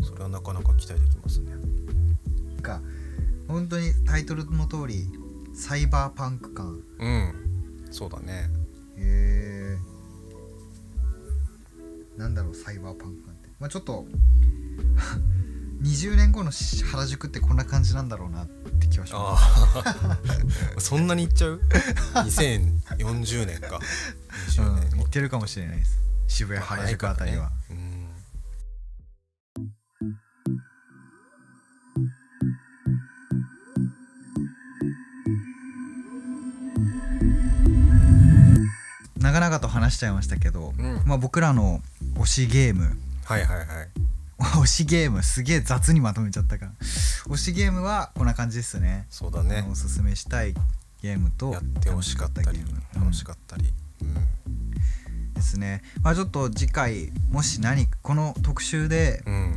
[0.00, 1.52] あそれはなかなか期待できますね。
[2.62, 2.80] が
[3.52, 5.06] 本当にタイトルの通り
[5.54, 6.80] サイバーパンク感。
[6.98, 7.34] うん。
[7.90, 8.48] そうだね。
[8.96, 9.78] へえ
[12.16, 13.50] なんだろうサイバーパンク感って。
[13.60, 14.06] まあちょっと
[15.82, 20.18] 20年後の原宿ってこんな感じなんだろうなって気はしまあ
[20.76, 21.60] あ そんなにいっちゃう
[22.14, 23.80] ？2040年か。
[24.48, 25.98] す、う20ん、年後言ってるかもしれないです。
[26.28, 27.52] 渋谷原宿あたりは、
[39.92, 41.80] 話しちゃいましたけど、うん、うん、まあ僕らの
[42.14, 42.96] 推しゲーム。
[43.24, 43.66] はいはいはい。
[44.38, 46.72] 推しゲームすげえ雑にまとめちゃったから。
[47.28, 49.06] 推しゲームはこんな感じですね。
[49.10, 49.66] そうだね。
[49.70, 50.54] おすすめしたい
[51.02, 53.04] ゲームとやってほしかったり楽しゲーム。
[53.04, 55.34] 楽しかったり、うん。
[55.34, 55.82] ですね。
[56.02, 59.54] まあちょっと次回もし何かこの特集で、うん。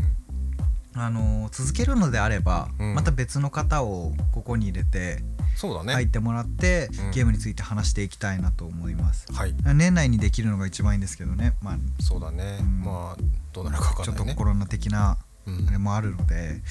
[0.97, 2.95] あのー続けるのであれば、うん。
[2.95, 5.23] また別の方をここに入れて
[5.55, 5.93] そうだね。
[5.93, 7.11] 入ってもらって、うん。
[7.11, 9.31] ゲームについて話していきたいなと思います。
[9.31, 9.55] はい。
[9.73, 11.53] 年内にできるのが一番いいんですけどね。
[11.61, 12.81] まあそうだね、うん。
[12.81, 13.21] まあ
[13.53, 14.33] どうなるか分ちょっかんないね。
[14.33, 15.67] とコロナ的なうん。
[15.67, 16.61] あれもあるので、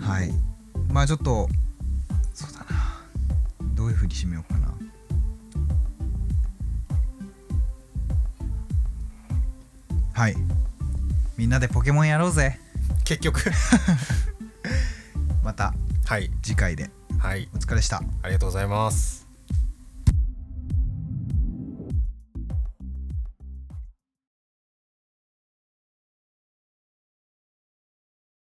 [0.00, 0.32] はい。
[0.92, 1.48] まあちょっと
[2.34, 2.66] そうだな。
[3.74, 4.74] どういうふうに締めようかな。
[10.12, 10.36] はい。
[11.36, 12.58] みんなでポケモンやろうぜ。
[13.04, 13.50] 結局。
[15.44, 15.74] また
[16.06, 16.30] はい。
[16.42, 16.90] 次回で
[17.26, 18.04] はいお疲れでした。
[18.22, 19.15] ありがとうございます。